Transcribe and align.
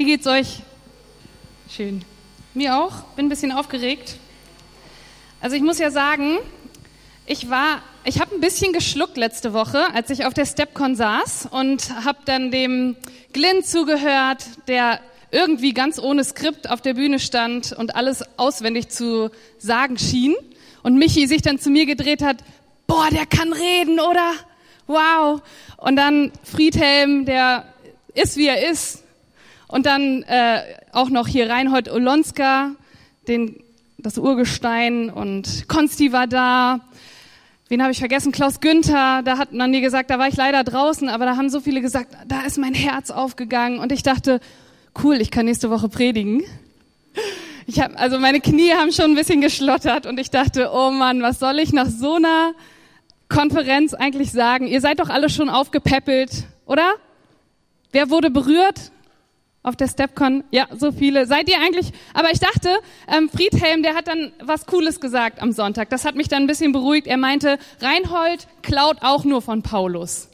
Wie 0.00 0.06
geht's 0.06 0.28
euch? 0.28 0.60
Schön. 1.68 2.04
Mir 2.54 2.76
auch. 2.78 3.02
Bin 3.16 3.26
ein 3.26 3.28
bisschen 3.28 3.50
aufgeregt. 3.50 4.14
Also 5.40 5.56
ich 5.56 5.62
muss 5.62 5.80
ja 5.80 5.90
sagen, 5.90 6.38
ich 7.26 7.50
war, 7.50 7.82
ich 8.04 8.20
habe 8.20 8.32
ein 8.32 8.40
bisschen 8.40 8.72
geschluckt 8.72 9.16
letzte 9.16 9.52
Woche, 9.52 9.92
als 9.92 10.10
ich 10.10 10.24
auf 10.24 10.34
der 10.34 10.46
Stepcon 10.46 10.94
saß 10.94 11.48
und 11.50 11.90
habe 12.04 12.18
dann 12.26 12.52
dem 12.52 12.94
Glenn 13.32 13.64
zugehört, 13.64 14.44
der 14.68 15.00
irgendwie 15.32 15.74
ganz 15.74 15.98
ohne 15.98 16.22
Skript 16.22 16.70
auf 16.70 16.80
der 16.80 16.94
Bühne 16.94 17.18
stand 17.18 17.72
und 17.72 17.96
alles 17.96 18.22
auswendig 18.38 18.90
zu 18.90 19.32
sagen 19.58 19.98
schien. 19.98 20.36
Und 20.84 20.96
Michi 20.96 21.26
sich 21.26 21.42
dann 21.42 21.58
zu 21.58 21.70
mir 21.70 21.86
gedreht 21.86 22.22
hat, 22.22 22.36
boah, 22.86 23.08
der 23.10 23.26
kann 23.26 23.52
reden, 23.52 23.98
oder? 23.98 24.34
Wow. 24.86 25.42
Und 25.76 25.96
dann 25.96 26.30
Friedhelm, 26.44 27.24
der 27.24 27.64
ist, 28.14 28.36
wie 28.36 28.46
er 28.46 28.70
ist, 28.70 29.02
und 29.68 29.86
dann 29.86 30.22
äh, 30.24 30.62
auch 30.92 31.10
noch 31.10 31.28
hier 31.28 31.48
Reinhold 31.48 31.90
Olonska, 31.90 32.72
den, 33.28 33.62
das 33.98 34.18
Urgestein 34.18 35.10
und 35.10 35.68
Konsti 35.68 36.12
war 36.12 36.26
da. 36.26 36.80
Wen 37.68 37.82
habe 37.82 37.92
ich 37.92 37.98
vergessen? 37.98 38.32
Klaus 38.32 38.60
Günther, 38.60 39.22
da 39.22 39.36
hat 39.36 39.52
man 39.52 39.70
mir 39.70 39.82
gesagt, 39.82 40.10
da 40.10 40.18
war 40.18 40.26
ich 40.26 40.36
leider 40.36 40.64
draußen, 40.64 41.10
aber 41.10 41.26
da 41.26 41.36
haben 41.36 41.50
so 41.50 41.60
viele 41.60 41.82
gesagt, 41.82 42.16
da 42.26 42.40
ist 42.42 42.56
mein 42.56 42.72
Herz 42.72 43.10
aufgegangen 43.10 43.78
und 43.78 43.92
ich 43.92 44.02
dachte, 44.02 44.40
cool, 45.02 45.20
ich 45.20 45.30
kann 45.30 45.44
nächste 45.44 45.68
Woche 45.68 45.90
predigen. 45.90 46.42
Ich 47.66 47.80
hab, 47.80 48.00
also 48.00 48.18
meine 48.18 48.40
Knie 48.40 48.72
haben 48.72 48.92
schon 48.92 49.10
ein 49.10 49.14
bisschen 49.14 49.42
geschlottert 49.42 50.06
und 50.06 50.18
ich 50.18 50.30
dachte, 50.30 50.70
oh 50.72 50.90
Mann, 50.90 51.20
was 51.20 51.38
soll 51.38 51.58
ich 51.58 51.74
nach 51.74 51.88
so 51.88 52.14
einer 52.14 52.54
Konferenz 53.28 53.92
eigentlich 53.92 54.32
sagen? 54.32 54.66
Ihr 54.66 54.80
seid 54.80 55.00
doch 55.00 55.10
alle 55.10 55.28
schon 55.28 55.50
aufgepäppelt, 55.50 56.44
oder? 56.64 56.94
Wer 57.92 58.08
wurde 58.08 58.30
berührt? 58.30 58.90
Auf 59.62 59.76
der 59.76 59.88
Stepcon. 59.88 60.44
Ja, 60.50 60.66
so 60.76 60.92
viele. 60.92 61.26
Seid 61.26 61.48
ihr 61.48 61.58
eigentlich? 61.60 61.92
Aber 62.14 62.30
ich 62.32 62.40
dachte, 62.40 62.70
ähm, 63.08 63.28
Friedhelm, 63.28 63.82
der 63.82 63.94
hat 63.94 64.08
dann 64.08 64.32
was 64.42 64.66
Cooles 64.66 65.00
gesagt 65.00 65.42
am 65.42 65.52
Sonntag. 65.52 65.90
Das 65.90 66.04
hat 66.04 66.14
mich 66.14 66.28
dann 66.28 66.44
ein 66.44 66.46
bisschen 66.46 66.72
beruhigt. 66.72 67.06
Er 67.06 67.16
meinte, 67.16 67.58
Reinhold 67.80 68.46
klaut 68.62 68.98
auch 69.02 69.24
nur 69.24 69.42
von 69.42 69.62
Paulus. 69.62 70.28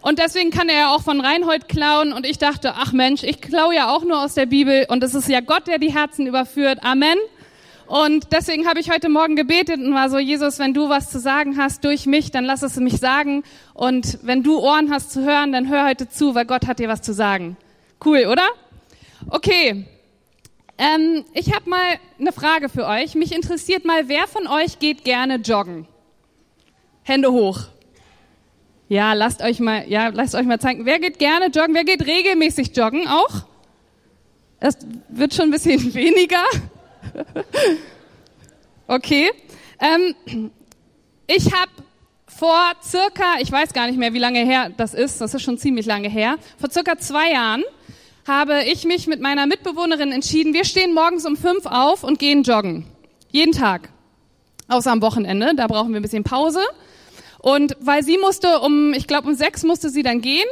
Und 0.00 0.20
deswegen 0.20 0.50
kann 0.50 0.68
er 0.68 0.78
ja 0.78 0.94
auch 0.94 1.02
von 1.02 1.20
Reinhold 1.20 1.68
klauen. 1.68 2.12
Und 2.12 2.24
ich 2.24 2.38
dachte, 2.38 2.74
ach 2.76 2.92
Mensch, 2.92 3.24
ich 3.24 3.40
klaue 3.40 3.74
ja 3.74 3.90
auch 3.90 4.04
nur 4.04 4.22
aus 4.22 4.34
der 4.34 4.46
Bibel. 4.46 4.86
Und 4.88 5.02
es 5.02 5.14
ist 5.14 5.28
ja 5.28 5.40
Gott, 5.40 5.66
der 5.66 5.78
die 5.78 5.92
Herzen 5.92 6.26
überführt. 6.26 6.78
Amen. 6.82 7.18
Und 7.86 8.32
deswegen 8.32 8.66
habe 8.68 8.80
ich 8.80 8.90
heute 8.90 9.08
Morgen 9.08 9.36
gebetet 9.36 9.78
und 9.78 9.94
war 9.94 10.10
so, 10.10 10.18
Jesus, 10.18 10.58
wenn 10.58 10.74
du 10.74 10.88
was 10.88 11.10
zu 11.10 11.20
sagen 11.20 11.56
hast 11.56 11.84
durch 11.84 12.06
mich, 12.06 12.32
dann 12.32 12.44
lass 12.44 12.62
es 12.62 12.76
mich 12.76 12.98
sagen. 12.98 13.44
Und 13.74 14.18
wenn 14.22 14.42
du 14.42 14.58
Ohren 14.58 14.92
hast 14.92 15.12
zu 15.12 15.24
hören, 15.24 15.52
dann 15.52 15.68
hör 15.68 15.86
heute 15.86 16.08
zu, 16.08 16.34
weil 16.34 16.46
Gott 16.46 16.66
hat 16.66 16.78
dir 16.78 16.88
was 16.88 17.02
zu 17.02 17.12
sagen. 17.12 17.56
Cool, 18.04 18.26
oder? 18.26 18.46
Okay. 19.28 19.86
Ähm, 20.78 21.24
ich 21.32 21.54
habe 21.54 21.68
mal 21.70 21.98
eine 22.18 22.32
Frage 22.32 22.68
für 22.68 22.86
euch. 22.86 23.14
Mich 23.14 23.34
interessiert 23.34 23.84
mal, 23.84 24.08
wer 24.08 24.26
von 24.28 24.46
euch 24.46 24.78
geht 24.78 25.04
gerne 25.04 25.36
joggen? 25.36 25.86
Hände 27.02 27.32
hoch. 27.32 27.60
Ja, 28.88 29.14
lasst 29.14 29.42
euch 29.42 29.58
mal, 29.58 29.88
ja, 29.88 30.08
lasst 30.08 30.34
euch 30.34 30.46
mal 30.46 30.60
zeigen. 30.60 30.84
Wer 30.84 30.98
geht 30.98 31.18
gerne 31.18 31.46
joggen? 31.46 31.74
Wer 31.74 31.84
geht 31.84 32.06
regelmäßig 32.06 32.76
joggen 32.76 33.08
auch? 33.08 33.46
Es 34.60 34.76
wird 35.08 35.34
schon 35.34 35.46
ein 35.46 35.50
bisschen 35.50 35.94
weniger. 35.94 36.44
okay. 38.86 39.30
Ähm, 39.80 40.50
ich 41.26 41.52
habe 41.52 41.70
vor 42.26 42.72
circa, 42.82 43.40
ich 43.40 43.50
weiß 43.50 43.72
gar 43.72 43.86
nicht 43.86 43.98
mehr, 43.98 44.12
wie 44.12 44.18
lange 44.18 44.40
her 44.40 44.70
das 44.76 44.94
ist, 44.94 45.20
das 45.20 45.32
ist 45.32 45.42
schon 45.42 45.58
ziemlich 45.58 45.86
lange 45.86 46.08
her, 46.08 46.36
vor 46.58 46.70
circa 46.70 46.98
zwei 46.98 47.32
Jahren 47.32 47.64
habe 48.26 48.64
ich 48.64 48.84
mich 48.84 49.06
mit 49.06 49.20
meiner 49.20 49.46
Mitbewohnerin 49.46 50.10
entschieden, 50.10 50.52
wir 50.52 50.64
stehen 50.64 50.92
morgens 50.92 51.24
um 51.26 51.36
fünf 51.36 51.64
auf 51.66 52.02
und 52.02 52.18
gehen 52.18 52.42
joggen. 52.42 52.86
Jeden 53.30 53.52
Tag. 53.52 53.90
Außer 54.68 54.90
am 54.90 55.00
Wochenende, 55.00 55.54
da 55.54 55.68
brauchen 55.68 55.92
wir 55.92 56.00
ein 56.00 56.02
bisschen 56.02 56.24
Pause. 56.24 56.60
Und 57.38 57.76
weil 57.78 58.02
sie 58.02 58.18
musste 58.18 58.58
um, 58.60 58.92
ich 58.94 59.06
glaube 59.06 59.28
um 59.28 59.34
sechs 59.34 59.62
musste 59.62 59.90
sie 59.90 60.02
dann 60.02 60.20
gehen 60.20 60.48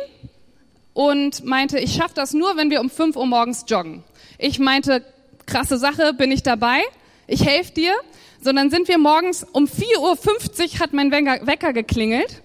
und 0.92 1.44
meinte, 1.44 1.80
ich 1.80 1.94
schaffe 1.94 2.14
das 2.14 2.32
nur, 2.32 2.56
wenn 2.56 2.70
wir 2.70 2.80
um 2.80 2.90
fünf 2.90 3.16
Uhr 3.16 3.26
morgens 3.26 3.64
joggen. 3.66 4.04
Ich 4.38 4.60
meinte, 4.60 5.04
krasse 5.46 5.76
Sache, 5.76 6.14
bin 6.14 6.30
ich 6.30 6.44
dabei, 6.44 6.80
ich 7.26 7.44
helfe 7.44 7.72
dir. 7.72 7.92
Sondern 8.40 8.68
sind 8.70 8.88
wir 8.88 8.98
morgens 8.98 9.44
um 9.52 9.64
4.50 9.64 9.98
Uhr 9.98 10.80
hat 10.80 10.92
mein 10.92 11.10
Wecker 11.10 11.72
geklingelt 11.72 12.42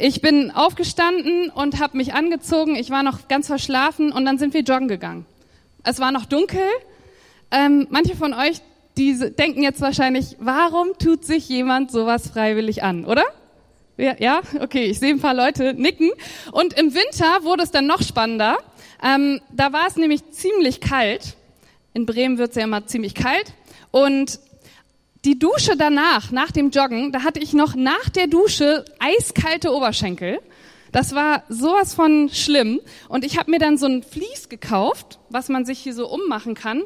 ich 0.00 0.22
bin 0.22 0.50
aufgestanden 0.50 1.50
und 1.50 1.80
habe 1.80 1.96
mich 1.96 2.14
angezogen. 2.14 2.74
Ich 2.76 2.90
war 2.90 3.02
noch 3.02 3.28
ganz 3.28 3.46
verschlafen 3.46 4.12
und 4.12 4.24
dann 4.24 4.38
sind 4.38 4.54
wir 4.54 4.62
joggen 4.62 4.88
gegangen. 4.88 5.26
Es 5.84 6.00
war 6.00 6.12
noch 6.12 6.24
dunkel. 6.24 6.62
Ähm, 7.50 7.86
manche 7.90 8.16
von 8.16 8.32
euch, 8.32 8.60
die 8.96 9.18
denken 9.32 9.62
jetzt 9.62 9.80
wahrscheinlich, 9.80 10.36
warum 10.38 10.88
tut 10.98 11.24
sich 11.24 11.48
jemand 11.48 11.90
sowas 11.90 12.30
freiwillig 12.30 12.82
an, 12.82 13.04
oder? 13.04 13.24
Ja, 13.96 14.40
okay, 14.60 14.84
ich 14.84 14.98
sehe 14.98 15.10
ein 15.10 15.20
paar 15.20 15.34
Leute 15.34 15.74
nicken. 15.74 16.10
Und 16.52 16.72
im 16.78 16.94
Winter 16.94 17.44
wurde 17.44 17.62
es 17.62 17.70
dann 17.70 17.86
noch 17.86 18.02
spannender. 18.02 18.56
Ähm, 19.02 19.40
da 19.52 19.72
war 19.72 19.86
es 19.86 19.96
nämlich 19.96 20.30
ziemlich 20.30 20.80
kalt. 20.80 21.36
In 21.92 22.06
Bremen 22.06 22.38
wird 22.38 22.50
es 22.50 22.56
ja 22.56 22.64
immer 22.64 22.86
ziemlich 22.86 23.14
kalt. 23.14 23.52
Und 23.90 24.40
die 25.24 25.38
Dusche 25.38 25.76
danach, 25.76 26.30
nach 26.30 26.50
dem 26.50 26.70
Joggen, 26.70 27.12
da 27.12 27.22
hatte 27.22 27.40
ich 27.40 27.52
noch 27.52 27.74
nach 27.74 28.08
der 28.08 28.26
Dusche 28.26 28.84
eiskalte 28.98 29.72
Oberschenkel. 29.72 30.40
Das 30.92 31.14
war 31.14 31.44
sowas 31.48 31.94
von 31.94 32.30
schlimm. 32.30 32.80
Und 33.08 33.24
ich 33.24 33.38
habe 33.38 33.50
mir 33.50 33.58
dann 33.58 33.76
so 33.78 33.86
ein 33.86 34.02
Vlies 34.02 34.48
gekauft, 34.48 35.18
was 35.28 35.48
man 35.48 35.64
sich 35.64 35.78
hier 35.78 35.94
so 35.94 36.08
ummachen 36.08 36.54
kann, 36.54 36.82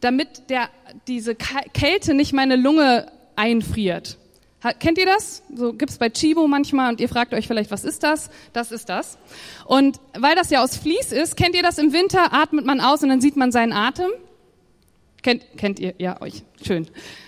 damit 0.00 0.50
der, 0.50 0.68
diese 1.08 1.34
Kälte 1.34 2.14
nicht 2.14 2.32
meine 2.32 2.56
Lunge 2.56 3.10
einfriert. 3.36 4.18
Kennt 4.80 4.98
ihr 4.98 5.06
das? 5.06 5.42
So 5.54 5.72
gibt's 5.72 5.98
bei 5.98 6.10
Chibo 6.10 6.48
manchmal 6.48 6.90
und 6.90 7.00
ihr 7.00 7.08
fragt 7.08 7.32
euch 7.32 7.46
vielleicht, 7.46 7.70
was 7.70 7.84
ist 7.84 8.02
das? 8.02 8.28
Das 8.52 8.72
ist 8.72 8.88
das. 8.88 9.16
Und 9.64 10.00
weil 10.18 10.34
das 10.34 10.50
ja 10.50 10.62
aus 10.62 10.76
Vlies 10.76 11.12
ist, 11.12 11.36
kennt 11.36 11.54
ihr 11.54 11.62
das 11.62 11.78
im 11.78 11.92
Winter? 11.92 12.32
Atmet 12.32 12.66
man 12.66 12.80
aus 12.80 13.02
und 13.02 13.08
dann 13.08 13.20
sieht 13.20 13.36
man 13.36 13.52
seinen 13.52 13.72
Atem. 13.72 14.10
Kennt, 15.22 15.44
kennt 15.56 15.80
ihr? 15.80 15.94
Ja, 15.98 16.20
euch. 16.20 16.42
Schön. 16.64 16.86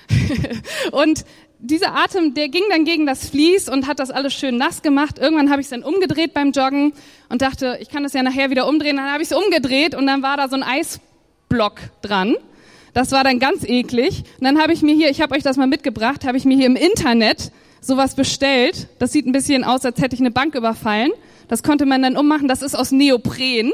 und 0.92 1.24
dieser 1.58 1.94
Atem, 1.94 2.34
der 2.34 2.48
ging 2.48 2.62
dann 2.70 2.84
gegen 2.84 3.06
das 3.06 3.28
Vlies 3.28 3.68
und 3.68 3.86
hat 3.86 3.98
das 3.98 4.10
alles 4.10 4.32
schön 4.32 4.56
nass 4.56 4.82
gemacht. 4.82 5.18
Irgendwann 5.18 5.50
habe 5.50 5.60
ich 5.60 5.66
es 5.66 5.70
dann 5.70 5.82
umgedreht 5.82 6.32
beim 6.32 6.52
Joggen 6.52 6.92
und 7.28 7.42
dachte, 7.42 7.78
ich 7.80 7.88
kann 7.90 8.02
das 8.02 8.12
ja 8.12 8.22
nachher 8.22 8.50
wieder 8.50 8.66
umdrehen. 8.66 8.96
Dann 8.96 9.10
habe 9.10 9.22
ich 9.22 9.30
es 9.30 9.36
umgedreht 9.36 9.94
und 9.94 10.06
dann 10.06 10.22
war 10.22 10.36
da 10.36 10.48
so 10.48 10.56
ein 10.56 10.62
Eisblock 10.62 11.80
dran. 12.00 12.36
Das 12.94 13.12
war 13.12 13.24
dann 13.24 13.38
ganz 13.38 13.64
eklig. 13.64 14.24
Und 14.38 14.44
dann 14.44 14.60
habe 14.60 14.72
ich 14.72 14.82
mir 14.82 14.94
hier, 14.94 15.10
ich 15.10 15.20
habe 15.20 15.34
euch 15.34 15.42
das 15.42 15.56
mal 15.56 15.66
mitgebracht, 15.66 16.24
habe 16.24 16.36
ich 16.38 16.44
mir 16.44 16.56
hier 16.56 16.66
im 16.66 16.76
Internet 16.76 17.52
sowas 17.80 18.14
bestellt. 18.14 18.88
Das 18.98 19.12
sieht 19.12 19.26
ein 19.26 19.32
bisschen 19.32 19.64
aus, 19.64 19.84
als 19.84 20.00
hätte 20.00 20.14
ich 20.14 20.20
eine 20.20 20.30
Bank 20.30 20.54
überfallen. 20.54 21.12
Das 21.48 21.62
konnte 21.62 21.86
man 21.86 22.02
dann 22.02 22.16
ummachen. 22.16 22.48
Das 22.48 22.62
ist 22.62 22.74
aus 22.74 22.90
Neopren. 22.90 23.72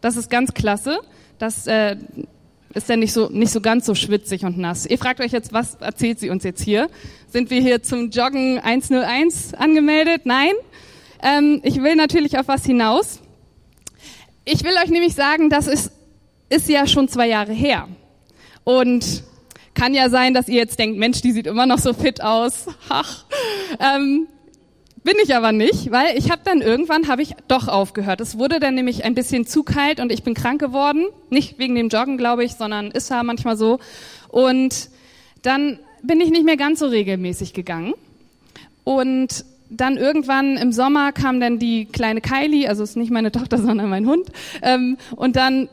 Das 0.00 0.16
ist 0.16 0.30
ganz 0.30 0.52
klasse. 0.54 0.98
Das 1.38 1.66
äh, 1.66 1.96
ist 2.74 2.88
ja 2.88 2.96
nicht 2.96 3.12
so, 3.12 3.28
nicht 3.28 3.52
so 3.52 3.60
ganz 3.60 3.86
so 3.86 3.94
schwitzig 3.94 4.44
und 4.44 4.58
nass. 4.58 4.86
Ihr 4.86 4.98
fragt 4.98 5.20
euch 5.20 5.32
jetzt, 5.32 5.52
was 5.52 5.76
erzählt 5.76 6.18
sie 6.18 6.30
uns 6.30 6.44
jetzt 6.44 6.62
hier? 6.62 6.88
Sind 7.28 7.50
wir 7.50 7.60
hier 7.60 7.82
zum 7.82 8.10
Joggen 8.10 8.58
101 8.58 9.54
angemeldet? 9.54 10.22
Nein. 10.24 10.52
Ähm, 11.22 11.60
ich 11.62 11.82
will 11.82 11.96
natürlich 11.96 12.38
auf 12.38 12.48
was 12.48 12.64
hinaus. 12.64 13.20
Ich 14.44 14.62
will 14.64 14.74
euch 14.82 14.90
nämlich 14.90 15.14
sagen, 15.14 15.48
das 15.50 15.68
ist, 15.68 15.92
ist 16.50 16.68
ja 16.68 16.86
schon 16.86 17.08
zwei 17.08 17.28
Jahre 17.28 17.52
her. 17.52 17.88
Und 18.64 19.22
kann 19.74 19.94
ja 19.94 20.08
sein, 20.08 20.34
dass 20.34 20.48
ihr 20.48 20.56
jetzt 20.56 20.78
denkt, 20.78 20.98
Mensch, 20.98 21.22
die 21.22 21.32
sieht 21.32 21.46
immer 21.46 21.66
noch 21.66 21.78
so 21.78 21.92
fit 21.92 22.22
aus. 22.22 22.66
Ach. 22.88 23.24
Ähm, 23.78 24.28
bin 25.04 25.16
ich 25.22 25.36
aber 25.36 25.52
nicht, 25.52 25.92
weil 25.92 26.16
ich 26.16 26.30
habe 26.30 26.40
dann 26.44 26.62
irgendwann 26.62 27.08
habe 27.08 27.22
ich 27.22 27.34
doch 27.46 27.68
aufgehört. 27.68 28.20
Es 28.22 28.38
wurde 28.38 28.58
dann 28.58 28.74
nämlich 28.74 29.04
ein 29.04 29.14
bisschen 29.14 29.46
zu 29.46 29.62
kalt 29.62 30.00
und 30.00 30.10
ich 30.10 30.22
bin 30.22 30.32
krank 30.32 30.60
geworden, 30.60 31.04
nicht 31.28 31.58
wegen 31.58 31.74
dem 31.74 31.90
Joggen, 31.90 32.16
glaube 32.16 32.42
ich, 32.42 32.54
sondern 32.54 32.90
ist 32.90 33.10
ja 33.10 33.22
manchmal 33.22 33.58
so. 33.58 33.78
Und 34.28 34.88
dann 35.42 35.78
bin 36.02 36.22
ich 36.22 36.30
nicht 36.30 36.44
mehr 36.44 36.56
ganz 36.56 36.80
so 36.80 36.86
regelmäßig 36.86 37.52
gegangen. 37.52 37.92
Und 38.82 39.44
dann 39.68 39.98
irgendwann 39.98 40.56
im 40.56 40.72
Sommer 40.72 41.12
kam 41.12 41.38
dann 41.38 41.58
die 41.58 41.84
kleine 41.84 42.22
Kylie, 42.22 42.68
also 42.68 42.82
ist 42.82 42.96
nicht 42.96 43.10
meine 43.10 43.30
Tochter, 43.32 43.58
sondern 43.58 43.90
mein 43.90 44.06
Hund. 44.06 44.28
Ähm, 44.62 44.96
und 45.16 45.36
dann 45.36 45.68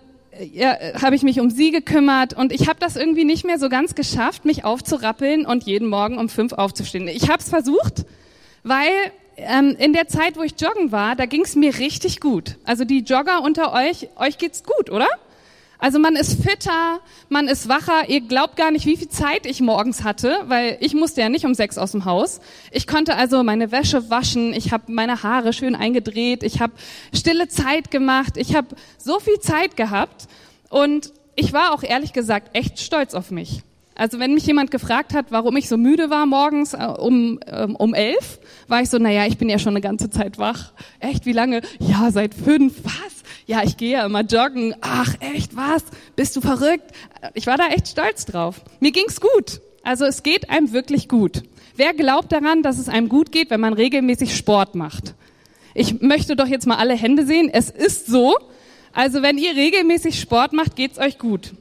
ja, 0.51 0.75
habe 1.01 1.15
ich 1.15 1.23
mich 1.23 1.39
um 1.39 1.49
sie 1.49 1.71
gekümmert 1.71 2.33
und 2.33 2.51
ich 2.51 2.67
habe 2.67 2.79
das 2.79 2.95
irgendwie 2.97 3.25
nicht 3.25 3.45
mehr 3.45 3.59
so 3.59 3.69
ganz 3.69 3.95
geschafft, 3.95 4.43
mich 4.43 4.65
aufzurappeln 4.65 5.45
und 5.45 5.63
jeden 5.63 5.87
Morgen 5.87 6.17
um 6.17 6.29
fünf 6.29 6.53
aufzustehen. 6.53 7.07
Ich 7.07 7.29
habe 7.29 7.39
es 7.39 7.49
versucht, 7.49 8.05
weil 8.63 8.91
ähm, 9.37 9.75
in 9.77 9.93
der 9.93 10.07
Zeit, 10.07 10.37
wo 10.37 10.41
ich 10.41 10.53
joggen 10.59 10.91
war, 10.91 11.15
da 11.15 11.25
ging 11.25 11.41
es 11.41 11.55
mir 11.55 11.77
richtig 11.79 12.19
gut. 12.19 12.57
Also 12.63 12.85
die 12.85 12.99
Jogger 12.99 13.41
unter 13.41 13.73
euch, 13.73 14.09
euch 14.17 14.37
geht's 14.37 14.63
gut, 14.63 14.89
oder? 14.89 15.07
Also 15.81 15.97
man 15.97 16.15
ist 16.15 16.43
fitter, 16.43 16.99
man 17.27 17.47
ist 17.47 17.67
wacher. 17.67 18.07
Ihr 18.07 18.21
glaubt 18.21 18.55
gar 18.55 18.69
nicht, 18.69 18.85
wie 18.85 18.97
viel 18.97 19.09
Zeit 19.09 19.47
ich 19.47 19.61
morgens 19.61 20.03
hatte, 20.03 20.37
weil 20.45 20.77
ich 20.79 20.93
musste 20.93 21.21
ja 21.21 21.29
nicht 21.29 21.43
um 21.43 21.55
sechs 21.55 21.79
aus 21.79 21.93
dem 21.93 22.05
Haus. 22.05 22.39
Ich 22.69 22.85
konnte 22.85 23.15
also 23.15 23.41
meine 23.41 23.71
Wäsche 23.71 24.11
waschen, 24.11 24.53
ich 24.53 24.71
habe 24.71 24.91
meine 24.91 25.23
Haare 25.23 25.53
schön 25.53 25.75
eingedreht, 25.75 26.43
ich 26.43 26.61
habe 26.61 26.73
stille 27.15 27.47
Zeit 27.47 27.89
gemacht, 27.89 28.37
ich 28.37 28.55
habe 28.55 28.67
so 28.99 29.19
viel 29.19 29.39
Zeit 29.39 29.75
gehabt 29.75 30.27
und 30.69 31.13
ich 31.35 31.51
war 31.51 31.73
auch 31.73 31.81
ehrlich 31.81 32.13
gesagt 32.13 32.55
echt 32.55 32.79
stolz 32.79 33.15
auf 33.15 33.31
mich. 33.31 33.63
Also 34.01 34.17
wenn 34.17 34.33
mich 34.33 34.47
jemand 34.47 34.71
gefragt 34.71 35.13
hat, 35.13 35.27
warum 35.29 35.55
ich 35.57 35.69
so 35.69 35.77
müde 35.77 36.09
war 36.09 36.25
morgens 36.25 36.73
äh, 36.73 36.77
um, 36.77 37.39
ähm, 37.45 37.75
um 37.75 37.93
elf, 37.93 38.39
war 38.67 38.81
ich 38.81 38.89
so, 38.89 38.97
naja, 38.97 39.27
ich 39.27 39.37
bin 39.37 39.47
ja 39.47 39.59
schon 39.59 39.73
eine 39.73 39.81
ganze 39.81 40.09
Zeit 40.09 40.39
wach. 40.39 40.71
Echt, 40.99 41.27
wie 41.27 41.33
lange? 41.33 41.61
Ja, 41.77 42.09
seit 42.09 42.33
fünf. 42.33 42.83
Was? 42.83 43.21
Ja, 43.45 43.61
ich 43.63 43.77
gehe 43.77 43.91
ja 43.91 44.05
immer 44.07 44.21
joggen. 44.21 44.73
Ach, 44.81 45.13
echt, 45.19 45.55
was? 45.55 45.83
Bist 46.15 46.35
du 46.35 46.41
verrückt? 46.41 46.85
Ich 47.35 47.45
war 47.45 47.57
da 47.57 47.67
echt 47.67 47.89
stolz 47.89 48.25
drauf. 48.25 48.61
Mir 48.79 48.91
ging's 48.91 49.21
gut. 49.21 49.61
Also 49.83 50.05
es 50.05 50.23
geht 50.23 50.49
einem 50.49 50.73
wirklich 50.73 51.07
gut. 51.07 51.43
Wer 51.75 51.93
glaubt 51.93 52.31
daran, 52.31 52.63
dass 52.63 52.79
es 52.79 52.89
einem 52.89 53.07
gut 53.07 53.31
geht, 53.31 53.51
wenn 53.51 53.61
man 53.61 53.73
regelmäßig 53.73 54.35
Sport 54.35 54.73
macht? 54.73 55.13
Ich 55.75 56.01
möchte 56.01 56.35
doch 56.35 56.47
jetzt 56.47 56.65
mal 56.65 56.77
alle 56.77 56.95
Hände 56.95 57.23
sehen. 57.23 57.51
Es 57.53 57.69
ist 57.69 58.07
so. 58.07 58.35
Also 58.93 59.21
wenn 59.21 59.37
ihr 59.37 59.55
regelmäßig 59.55 60.19
Sport 60.19 60.53
macht, 60.53 60.75
geht's 60.75 60.97
euch 60.97 61.19
gut. 61.19 61.53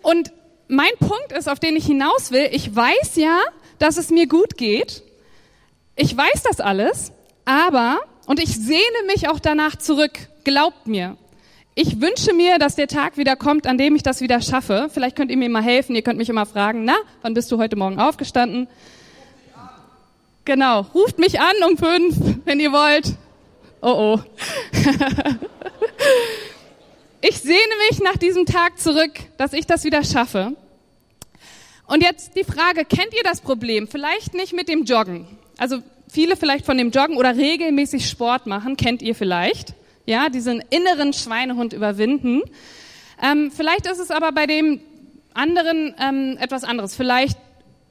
Und 0.00 0.30
mein 0.68 0.92
Punkt 0.98 1.32
ist, 1.36 1.48
auf 1.48 1.58
den 1.58 1.76
ich 1.76 1.86
hinaus 1.86 2.30
will, 2.30 2.48
ich 2.52 2.74
weiß 2.74 3.16
ja, 3.16 3.38
dass 3.78 3.96
es 3.96 4.10
mir 4.10 4.26
gut 4.26 4.56
geht. 4.56 5.02
Ich 5.96 6.16
weiß 6.16 6.42
das 6.42 6.60
alles, 6.60 7.12
aber, 7.44 8.00
und 8.26 8.40
ich 8.40 8.54
sehne 8.56 8.80
mich 9.06 9.28
auch 9.28 9.38
danach 9.38 9.76
zurück, 9.76 10.12
glaubt 10.44 10.86
mir. 10.86 11.16
Ich 11.76 12.00
wünsche 12.00 12.32
mir, 12.32 12.58
dass 12.58 12.76
der 12.76 12.86
Tag 12.86 13.16
wieder 13.16 13.34
kommt, 13.34 13.66
an 13.66 13.78
dem 13.78 13.96
ich 13.96 14.02
das 14.02 14.20
wieder 14.20 14.40
schaffe. 14.40 14.88
Vielleicht 14.92 15.16
könnt 15.16 15.30
ihr 15.30 15.36
mir 15.36 15.48
mal 15.50 15.62
helfen. 15.62 15.96
Ihr 15.96 16.02
könnt 16.02 16.18
mich 16.18 16.28
immer 16.28 16.46
fragen, 16.46 16.84
na, 16.84 16.94
wann 17.22 17.34
bist 17.34 17.50
du 17.50 17.58
heute 17.58 17.74
Morgen 17.74 17.98
aufgestanden? 17.98 18.68
Genau, 20.44 20.82
ruft 20.94 21.18
mich 21.18 21.40
an 21.40 21.54
um 21.68 21.76
fünf, 21.76 22.16
wenn 22.44 22.60
ihr 22.60 22.70
wollt. 22.70 23.14
Oh 23.80 24.16
oh. 24.16 24.20
Ich 27.26 27.38
sehne 27.38 27.56
mich 27.88 28.00
nach 28.00 28.18
diesem 28.18 28.44
Tag 28.44 28.78
zurück, 28.78 29.12
dass 29.38 29.54
ich 29.54 29.66
das 29.66 29.84
wieder 29.84 30.04
schaffe. 30.04 30.54
Und 31.86 32.02
jetzt 32.02 32.36
die 32.36 32.44
Frage, 32.44 32.84
kennt 32.84 33.14
ihr 33.14 33.22
das 33.22 33.40
Problem? 33.40 33.88
Vielleicht 33.88 34.34
nicht 34.34 34.52
mit 34.52 34.68
dem 34.68 34.84
Joggen. 34.84 35.26
Also 35.56 35.78
viele 36.06 36.36
vielleicht 36.36 36.66
von 36.66 36.76
dem 36.76 36.90
Joggen 36.90 37.16
oder 37.16 37.34
regelmäßig 37.34 38.10
Sport 38.10 38.46
machen, 38.46 38.76
kennt 38.76 39.00
ihr 39.00 39.14
vielleicht. 39.14 39.72
Ja, 40.04 40.28
diesen 40.28 40.62
inneren 40.68 41.14
Schweinehund 41.14 41.72
überwinden. 41.72 42.42
Ähm, 43.22 43.50
vielleicht 43.50 43.86
ist 43.86 44.00
es 44.00 44.10
aber 44.10 44.30
bei 44.32 44.44
dem 44.44 44.80
anderen 45.32 45.94
ähm, 45.98 46.36
etwas 46.38 46.62
anderes. 46.62 46.94
Vielleicht 46.94 47.38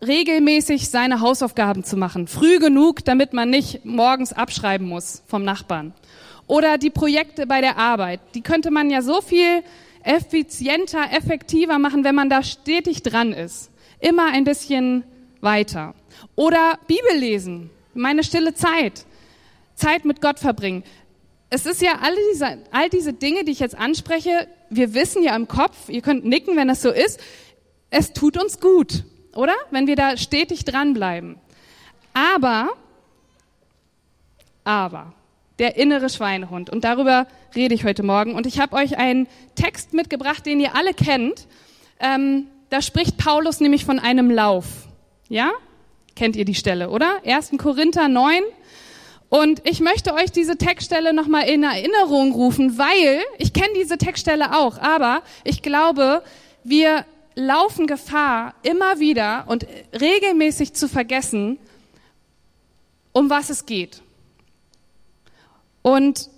regelmäßig 0.06 0.92
seine 0.92 1.22
Hausaufgaben 1.22 1.84
zu 1.84 1.98
machen. 1.98 2.28
Früh 2.28 2.60
genug, 2.60 3.04
damit 3.04 3.34
man 3.34 3.50
nicht 3.50 3.84
morgens 3.84 4.32
abschreiben 4.32 4.88
muss 4.88 5.24
vom 5.26 5.44
Nachbarn. 5.44 5.96
Oder 6.48 6.78
die 6.78 6.90
Projekte 6.90 7.48
bei 7.48 7.62
der 7.62 7.78
Arbeit. 7.78 8.20
Die 8.36 8.42
könnte 8.42 8.72
man 8.72 8.90
ja 8.90 9.02
so 9.02 9.22
viel 9.22 9.64
effizienter, 10.04 11.12
effektiver 11.12 11.80
machen, 11.80 12.04
wenn 12.04 12.16
man 12.16 12.30
da 12.30 12.44
stetig 12.44 13.04
dran 13.04 13.32
ist. 13.34 13.72
Immer 14.00 14.28
ein 14.28 14.44
bisschen 14.44 15.04
weiter. 15.42 15.94
Oder 16.36 16.78
Bibel 16.88 17.18
lesen. 17.18 17.70
Meine 17.94 18.24
stille 18.24 18.54
Zeit. 18.54 19.06
Zeit 19.76 20.06
mit 20.06 20.22
Gott 20.22 20.40
verbringen. 20.40 20.84
Es 21.50 21.66
ist 21.66 21.82
ja 21.82 22.00
all 22.02 22.16
diese, 22.32 22.58
all 22.72 22.90
diese 22.90 23.14
Dinge, 23.14 23.44
die 23.46 23.52
ich 23.52 23.60
jetzt 23.60 23.78
anspreche, 23.78 24.48
wir 24.70 24.94
wissen 24.94 25.24
ja 25.24 25.36
im 25.36 25.48
Kopf, 25.48 25.88
ihr 25.88 26.02
könnt 26.02 26.26
nicken, 26.26 26.58
wenn 26.58 26.68
das 26.68 26.82
so 26.82 26.90
ist, 26.90 27.20
es 27.92 28.12
tut 28.12 28.42
uns 28.42 28.60
gut, 28.60 29.04
oder? 29.36 29.54
Wenn 29.70 29.86
wir 29.86 29.96
da 29.96 30.18
stetig 30.18 30.66
dranbleiben. 30.66 31.38
Aber, 32.14 32.70
aber, 34.64 35.14
der 35.60 35.78
innere 35.78 36.10
Schweinehund. 36.10 36.70
Und 36.70 36.84
darüber 36.84 37.28
rede 37.56 37.76
ich 37.76 37.84
heute 37.84 38.04
Morgen. 38.04 38.36
Und 38.36 38.46
ich 38.46 38.60
habe 38.60 38.76
euch 38.76 38.98
einen 38.98 39.28
Text 39.56 39.94
mitgebracht, 39.94 40.46
den 40.46 40.60
ihr 40.60 40.76
alle 40.76 40.94
kennt. 40.94 41.48
Ähm, 42.00 42.48
da 42.70 42.82
spricht 42.82 43.18
Paulus 43.18 43.60
nämlich 43.60 43.86
von 43.86 44.00
einem 44.00 44.32
Lauf. 44.32 44.66
Ja? 45.30 45.52
Kennt 46.16 46.36
ihr 46.36 46.46
die 46.46 46.56
Stelle, 46.56 46.90
oder? 46.90 47.22
1. 47.26 47.52
Korinther 47.58 48.08
9. 48.08 48.42
Und 49.30 49.68
ich 49.68 49.80
möchte 49.80 50.14
euch 50.14 50.32
diese 50.32 50.58
Textstelle 50.58 51.12
nochmal 51.12 51.50
in 51.50 51.64
Erinnerung 51.64 52.34
rufen, 52.34 52.78
weil 52.78 53.24
ich 53.40 53.52
kenne 53.52 53.74
diese 53.76 53.98
Textstelle 53.98 54.56
auch, 54.56 54.78
aber 54.78 55.24
ich 55.44 55.64
glaube, 55.64 56.22
wir 56.64 57.04
laufen 57.34 57.88
Gefahr, 57.88 58.54
immer 58.62 59.00
wieder 59.00 59.46
und 59.48 59.66
regelmäßig 60.00 60.74
zu 60.74 60.88
vergessen, 60.88 61.58
um 63.12 63.32
was 63.32 63.50
es 63.50 63.66
geht. 63.66 64.04
Und 65.84 66.30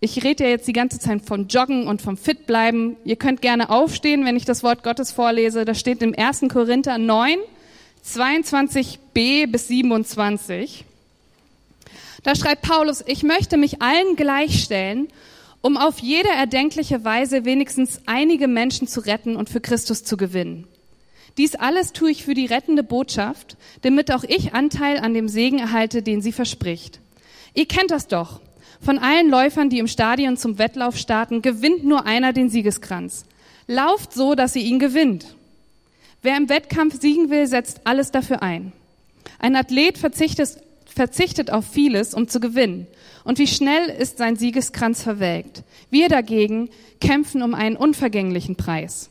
ich 0.00 0.24
rede 0.24 0.44
ja 0.44 0.50
jetzt 0.50 0.68
die 0.68 0.72
ganze 0.72 1.00
Zeit 1.00 1.22
vom 1.22 1.48
Joggen 1.48 1.88
und 1.88 2.00
vom 2.00 2.16
Fitbleiben. 2.16 2.96
Ihr 3.04 3.16
könnt 3.16 3.42
gerne 3.42 3.68
aufstehen, 3.68 4.24
wenn 4.24 4.36
ich 4.36 4.44
das 4.44 4.62
Wort 4.62 4.82
Gottes 4.84 5.12
vorlese. 5.12 5.64
Das 5.64 5.78
steht 5.78 6.00
im 6.02 6.14
1. 6.16 6.46
Korinther 6.48 6.96
9, 6.96 7.38
22b 8.06 9.50
bis 9.50 9.68
27. 9.68 10.84
Da 12.22 12.34
schreibt 12.34 12.62
Paulus, 12.62 13.02
ich 13.06 13.24
möchte 13.24 13.56
mich 13.56 13.82
allen 13.82 14.14
gleichstellen, 14.14 15.08
um 15.60 15.76
auf 15.76 15.98
jede 15.98 16.28
erdenkliche 16.28 17.04
Weise 17.04 17.44
wenigstens 17.44 18.00
einige 18.06 18.46
Menschen 18.46 18.86
zu 18.86 19.00
retten 19.00 19.34
und 19.34 19.48
für 19.48 19.60
Christus 19.60 20.04
zu 20.04 20.16
gewinnen. 20.16 20.68
Dies 21.36 21.56
alles 21.56 21.92
tue 21.92 22.10
ich 22.10 22.24
für 22.24 22.34
die 22.34 22.46
rettende 22.46 22.84
Botschaft, 22.84 23.56
damit 23.82 24.12
auch 24.12 24.24
ich 24.24 24.54
Anteil 24.54 24.98
an 24.98 25.14
dem 25.14 25.28
Segen 25.28 25.58
erhalte, 25.58 26.02
den 26.02 26.22
sie 26.22 26.32
verspricht. 26.32 27.00
Ihr 27.54 27.66
kennt 27.66 27.90
das 27.90 28.06
doch. 28.06 28.40
Von 28.80 28.98
allen 28.98 29.28
Läufern, 29.28 29.70
die 29.70 29.78
im 29.78 29.88
Stadion 29.88 30.36
zum 30.36 30.58
Wettlauf 30.58 30.96
starten, 30.96 31.42
gewinnt 31.42 31.84
nur 31.84 32.06
einer 32.06 32.32
den 32.32 32.48
Siegeskranz. 32.48 33.24
Lauft 33.66 34.12
so, 34.12 34.34
dass 34.34 34.56
ihr 34.56 34.62
ihn 34.62 34.78
gewinnt. 34.78 35.34
Wer 36.22 36.36
im 36.36 36.48
Wettkampf 36.48 37.00
siegen 37.00 37.30
will, 37.30 37.46
setzt 37.46 37.82
alles 37.84 38.10
dafür 38.10 38.42
ein. 38.42 38.72
Ein 39.38 39.56
Athlet 39.56 39.98
verzichtet, 39.98 40.58
verzichtet 40.86 41.50
auf 41.50 41.66
vieles, 41.66 42.14
um 42.14 42.28
zu 42.28 42.40
gewinnen. 42.40 42.86
Und 43.24 43.38
wie 43.38 43.46
schnell 43.46 43.88
ist 43.88 44.18
sein 44.18 44.36
Siegeskranz 44.36 45.02
verwelkt. 45.02 45.62
Wir 45.90 46.08
dagegen 46.08 46.70
kämpfen 47.00 47.42
um 47.42 47.54
einen 47.54 47.76
unvergänglichen 47.76 48.56
Preis. 48.56 49.10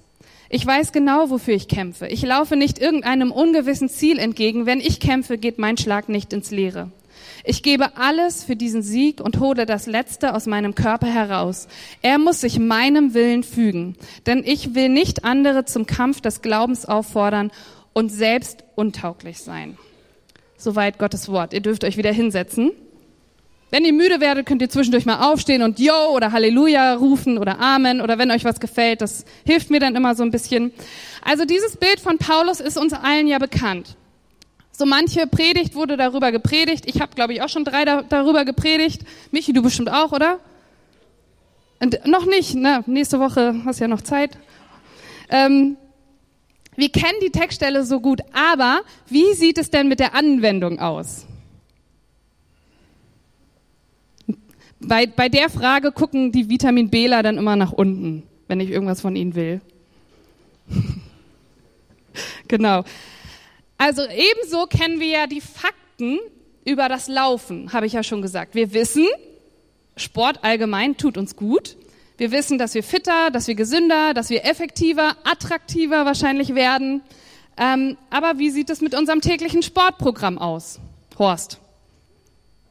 Ich 0.49 0.65
weiß 0.65 0.91
genau, 0.91 1.29
wofür 1.29 1.53
ich 1.53 1.67
kämpfe. 1.67 2.07
Ich 2.07 2.21
laufe 2.21 2.55
nicht 2.55 2.79
irgendeinem 2.79 3.31
ungewissen 3.31 3.89
Ziel 3.89 4.17
entgegen. 4.17 4.65
Wenn 4.65 4.79
ich 4.79 4.99
kämpfe, 4.99 5.37
geht 5.37 5.59
mein 5.59 5.77
Schlag 5.77 6.09
nicht 6.09 6.33
ins 6.33 6.51
Leere. 6.51 6.89
Ich 7.43 7.63
gebe 7.63 7.97
alles 7.97 8.43
für 8.43 8.55
diesen 8.55 8.81
Sieg 8.81 9.21
und 9.21 9.39
hole 9.39 9.65
das 9.65 9.85
Letzte 9.85 10.33
aus 10.33 10.45
meinem 10.45 10.75
Körper 10.75 11.07
heraus. 11.07 11.67
Er 12.01 12.17
muss 12.17 12.41
sich 12.41 12.59
meinem 12.59 13.13
Willen 13.13 13.43
fügen, 13.43 13.95
denn 14.25 14.43
ich 14.45 14.75
will 14.75 14.89
nicht 14.89 15.23
andere 15.23 15.65
zum 15.65 15.85
Kampf 15.85 16.21
des 16.21 16.41
Glaubens 16.41 16.85
auffordern 16.85 17.51
und 17.93 18.09
selbst 18.09 18.63
untauglich 18.75 19.39
sein. 19.39 19.77
Soweit 20.57 20.97
Gottes 20.97 21.29
Wort. 21.29 21.53
Ihr 21.53 21.61
dürft 21.61 21.83
euch 21.83 21.97
wieder 21.97 22.11
hinsetzen. 22.11 22.71
Wenn 23.69 23.83
ihr 23.83 23.93
müde 23.93 24.21
werdet, 24.21 24.45
könnt 24.45 24.61
ihr 24.61 24.69
zwischendurch 24.69 25.05
mal 25.05 25.29
aufstehen 25.31 25.61
und 25.61 25.77
Yo 25.77 25.93
oder 26.13 26.31
Halleluja 26.31 26.95
rufen 26.95 27.37
oder 27.37 27.59
Amen 27.59 27.99
oder 27.99 28.17
wenn 28.17 28.31
euch 28.31 28.45
was 28.45 28.61
gefällt, 28.61 29.01
das 29.01 29.25
hilft 29.45 29.69
mir 29.69 29.81
dann 29.81 29.95
immer 29.95 30.15
so 30.15 30.23
ein 30.23 30.31
bisschen. 30.31 30.71
Also 31.21 31.43
dieses 31.43 31.75
Bild 31.75 31.99
von 31.99 32.17
Paulus 32.17 32.61
ist 32.61 32.77
uns 32.77 32.93
allen 32.93 33.27
ja 33.27 33.39
bekannt. 33.39 33.97
So 34.77 34.85
manche 34.85 35.25
Predigt 35.25 35.73
wurde 35.73 35.97
darüber 35.97 36.31
gepredigt. 36.31 36.83
Ich 36.85 37.01
habe, 37.01 37.15
glaube 37.15 37.33
ich, 37.33 37.41
auch 37.41 37.49
schon 37.49 37.65
drei 37.65 37.83
da, 37.83 38.03
darüber 38.03 38.45
gepredigt. 38.45 39.01
Michi, 39.31 39.51
du 39.51 39.63
bestimmt 39.63 39.91
auch, 39.91 40.11
oder? 40.11 40.39
Und 41.79 42.05
noch 42.05 42.27
nicht, 42.27 42.53
ne? 42.53 42.83
Nächste 42.85 43.19
Woche 43.19 43.55
hast 43.65 43.79
ja 43.79 43.87
noch 43.87 44.01
Zeit. 44.01 44.37
Ähm, 45.29 45.77
wir 46.75 46.89
kennen 46.89 47.17
die 47.23 47.31
Textstelle 47.31 47.85
so 47.85 47.99
gut, 47.99 48.21
aber 48.33 48.81
wie 49.07 49.33
sieht 49.33 49.57
es 49.57 49.71
denn 49.71 49.87
mit 49.87 49.99
der 49.99 50.13
Anwendung 50.13 50.77
aus? 50.77 51.25
Bei, 54.79 55.07
bei 55.07 55.27
der 55.27 55.49
Frage 55.49 55.91
gucken 55.91 56.31
die 56.31 56.51
Vitamin 56.51 56.91
Bler 56.91 57.23
dann 57.23 57.39
immer 57.39 57.55
nach 57.55 57.71
unten, 57.71 58.21
wenn 58.47 58.59
ich 58.59 58.69
irgendwas 58.69 59.01
von 59.01 59.15
ihnen 59.15 59.33
will. 59.33 59.59
genau. 62.47 62.83
Also 63.77 64.03
ebenso 64.03 64.65
kennen 64.65 64.99
wir 64.99 65.07
ja 65.07 65.27
die 65.27 65.41
Fakten 65.41 66.19
über 66.65 66.89
das 66.89 67.07
Laufen, 67.07 67.71
habe 67.73 67.85
ich 67.85 67.93
ja 67.93 68.03
schon 68.03 68.21
gesagt. 68.21 68.55
Wir 68.55 68.73
wissen, 68.73 69.07
Sport 69.95 70.43
allgemein 70.43 70.97
tut 70.97 71.17
uns 71.17 71.35
gut. 71.35 71.77
Wir 72.17 72.31
wissen, 72.31 72.57
dass 72.57 72.73
wir 72.73 72.83
fitter, 72.83 73.29
dass 73.31 73.47
wir 73.47 73.55
gesünder, 73.55 74.13
dass 74.13 74.29
wir 74.29 74.45
effektiver, 74.45 75.15
attraktiver 75.23 76.05
wahrscheinlich 76.05 76.55
werden. 76.55 77.01
Ähm, 77.57 77.97
aber 78.09 78.39
wie 78.39 78.49
sieht 78.49 78.69
es 78.69 78.81
mit 78.81 78.95
unserem 78.95 79.21
täglichen 79.21 79.61
Sportprogramm 79.61 80.37
aus? 80.37 80.79
Horst, 81.17 81.59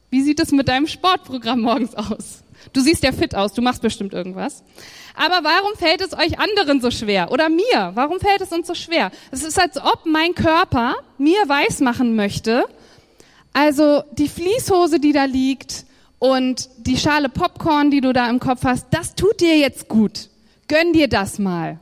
wie 0.09 0.21
sieht 0.21 0.39
es 0.39 0.51
mit 0.51 0.67
deinem 0.67 0.87
Sportprogramm 0.87 1.61
morgens 1.61 1.95
aus? 1.95 2.43
Du 2.73 2.81
siehst 2.81 3.03
ja 3.03 3.11
fit 3.11 3.35
aus, 3.35 3.53
du 3.53 3.61
machst 3.61 3.81
bestimmt 3.81 4.13
irgendwas. 4.13 4.63
Aber 5.15 5.43
warum 5.43 5.75
fällt 5.77 6.01
es 6.01 6.13
euch 6.13 6.39
anderen 6.39 6.81
so 6.81 6.91
schwer? 6.91 7.31
Oder 7.31 7.49
mir? 7.49 7.91
Warum 7.95 8.19
fällt 8.19 8.41
es 8.41 8.51
uns 8.51 8.67
so 8.67 8.75
schwer? 8.75 9.11
Es 9.31 9.43
ist, 9.43 9.59
als 9.59 9.77
ob 9.77 10.05
mein 10.05 10.35
Körper 10.35 10.95
mir 11.17 11.39
weismachen 11.47 12.15
möchte, 12.15 12.65
also 13.53 14.03
die 14.13 14.29
Fließhose, 14.29 14.99
die 14.99 15.13
da 15.13 15.25
liegt 15.25 15.85
und 16.19 16.69
die 16.77 16.97
Schale 16.97 17.29
Popcorn, 17.29 17.89
die 17.89 18.01
du 18.01 18.13
da 18.13 18.29
im 18.29 18.39
Kopf 18.39 18.63
hast, 18.63 18.87
das 18.91 19.15
tut 19.15 19.41
dir 19.41 19.57
jetzt 19.57 19.87
gut. 19.87 20.29
Gönn 20.67 20.93
dir 20.93 21.07
das 21.07 21.39
mal. 21.39 21.79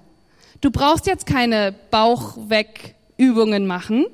Du 0.62 0.72
brauchst 0.72 1.06
jetzt 1.06 1.26
keine 1.26 1.76
Bauchwegübungen 1.92 3.68
machen, 3.68 4.06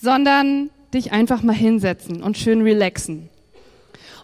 sondern 0.00 0.70
dich 0.92 1.12
einfach 1.12 1.42
mal 1.42 1.54
hinsetzen 1.54 2.22
und 2.22 2.36
schön 2.36 2.62
relaxen. 2.62 3.28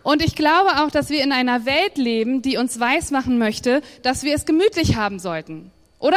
Und 0.09 0.25
ich 0.25 0.35
glaube 0.35 0.71
auch, 0.83 0.91
dass 0.91 1.11
wir 1.11 1.23
in 1.23 1.33
einer 1.33 1.67
Welt 1.67 1.99
leben, 1.99 2.41
die 2.41 2.57
uns 2.57 2.81
weismachen 2.81 3.37
möchte, 3.37 3.83
dass 4.01 4.23
wir 4.23 4.35
es 4.35 4.47
gemütlich 4.47 4.97
haben 4.97 5.19
sollten. 5.19 5.71
Oder? 5.99 6.17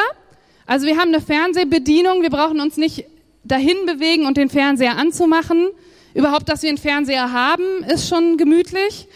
Also 0.65 0.86
wir 0.88 0.95
haben 0.98 1.10
eine 1.10 1.19
Fernsehbedienung, 1.19 2.21
wir 2.21 2.29
brauchen 2.29 2.62
uns 2.62 2.77
nicht 2.77 3.03
dahin 3.43 3.75
bewegen 3.86 4.27
und 4.27 4.38
den 4.38 4.50
Fernseher 4.50 4.95
anzumachen. 4.95 5.67
Überhaupt, 6.13 6.48
dass 6.48 6.62
wir 6.62 6.69
einen 6.69 6.77
Fernseher 6.77 7.33
haben, 7.33 7.83
ist 7.83 8.07
schon 8.07 8.38
gemütlich. 8.38 9.10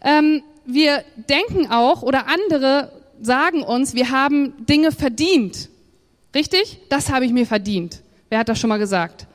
Ähm, 0.00 0.42
wir 0.64 1.04
denken 1.28 1.70
auch, 1.70 2.00
oder 2.00 2.26
andere 2.26 2.92
sagen 3.20 3.62
uns, 3.62 3.92
wir 3.92 4.10
haben 4.10 4.54
Dinge 4.64 4.90
verdient. 4.90 5.68
Richtig? 6.34 6.80
Das 6.88 7.12
habe 7.12 7.26
ich 7.26 7.32
mir 7.32 7.44
verdient. 7.44 8.00
Wer 8.30 8.38
hat 8.38 8.48
das 8.48 8.58
schon 8.58 8.68
mal 8.68 8.78
gesagt? 8.78 9.26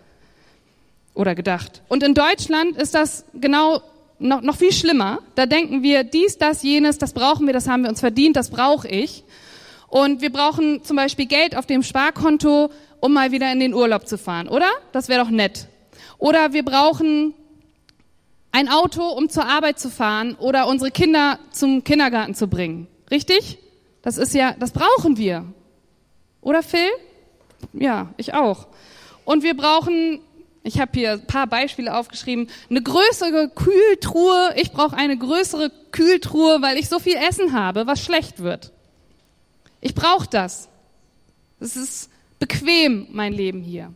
Oder 1.13 1.35
gedacht? 1.35 1.83
Und 1.89 2.01
in 2.01 2.15
Deutschland 2.15 2.75
ist 2.75 2.95
das 2.95 3.23
genau 3.35 3.83
noch, 4.19 4.41
noch 4.41 4.57
viel 4.57 4.71
schlimmer. 4.71 5.19
Da 5.35 5.45
denken 5.45 5.81
wir, 5.81 6.03
dies, 6.03 6.37
das, 6.37 6.63
jenes, 6.63 6.97
das 6.97 7.13
brauchen 7.13 7.47
wir, 7.47 7.53
das 7.53 7.67
haben 7.67 7.83
wir 7.83 7.89
uns 7.89 7.99
verdient, 7.99 8.35
das 8.35 8.49
brauche 8.49 8.87
ich. 8.87 9.23
Und 9.87 10.21
wir 10.21 10.31
brauchen 10.31 10.83
zum 10.83 10.97
Beispiel 10.97 11.25
Geld 11.25 11.55
auf 11.55 11.65
dem 11.65 11.81
Sparkonto, 11.81 12.69
um 12.99 13.13
mal 13.13 13.31
wieder 13.31 13.51
in 13.51 13.59
den 13.59 13.73
Urlaub 13.73 14.07
zu 14.07 14.17
fahren, 14.17 14.47
oder? 14.47 14.69
Das 14.91 15.07
wäre 15.07 15.23
doch 15.23 15.31
nett. 15.31 15.67
Oder 16.17 16.53
wir 16.53 16.63
brauchen 16.63 17.33
ein 18.51 18.67
Auto, 18.67 19.07
um 19.07 19.29
zur 19.29 19.45
Arbeit 19.45 19.79
zu 19.79 19.89
fahren 19.89 20.35
oder 20.35 20.67
unsere 20.67 20.91
Kinder 20.91 21.39
zum 21.51 21.83
Kindergarten 21.83 22.35
zu 22.35 22.47
bringen. 22.47 22.87
Richtig? 23.09 23.57
Das 24.01 24.17
ist 24.17 24.33
ja, 24.33 24.55
das 24.59 24.71
brauchen 24.71 25.17
wir. 25.17 25.45
Oder 26.41 26.63
Phil? 26.63 26.89
Ja, 27.73 28.13
ich 28.17 28.33
auch. 28.33 28.67
Und 29.25 29.43
wir 29.43 29.55
brauchen 29.55 30.21
ich 30.69 30.79
habe 30.79 30.91
hier 30.93 31.13
ein 31.13 31.25
paar 31.25 31.47
Beispiele 31.47 31.97
aufgeschrieben. 31.97 32.47
Eine 32.69 32.83
größere 32.83 33.49
Kühltruhe. 33.49 34.53
Ich 34.55 34.71
brauche 34.71 34.95
eine 34.95 35.17
größere 35.17 35.71
Kühltruhe, 35.91 36.61
weil 36.61 36.77
ich 36.77 36.87
so 36.87 36.99
viel 36.99 37.15
Essen 37.15 37.53
habe, 37.53 37.87
was 37.87 38.03
schlecht 38.03 38.43
wird. 38.43 38.71
Ich 39.81 39.95
brauche 39.95 40.27
das. 40.29 40.69
Es 41.59 41.75
ist 41.75 42.11
bequem, 42.37 43.07
mein 43.09 43.33
Leben 43.33 43.63
hier. 43.63 43.91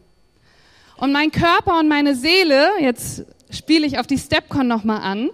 Und 0.97 1.11
mein 1.11 1.31
Körper 1.31 1.77
und 1.77 1.89
meine 1.89 2.15
Seele, 2.15 2.67
jetzt 2.79 3.23
spiele 3.51 3.85
ich 3.85 3.99
auf 3.99 4.07
die 4.07 4.17
Stepcon 4.17 4.67
nochmal 4.67 5.01
an, 5.01 5.29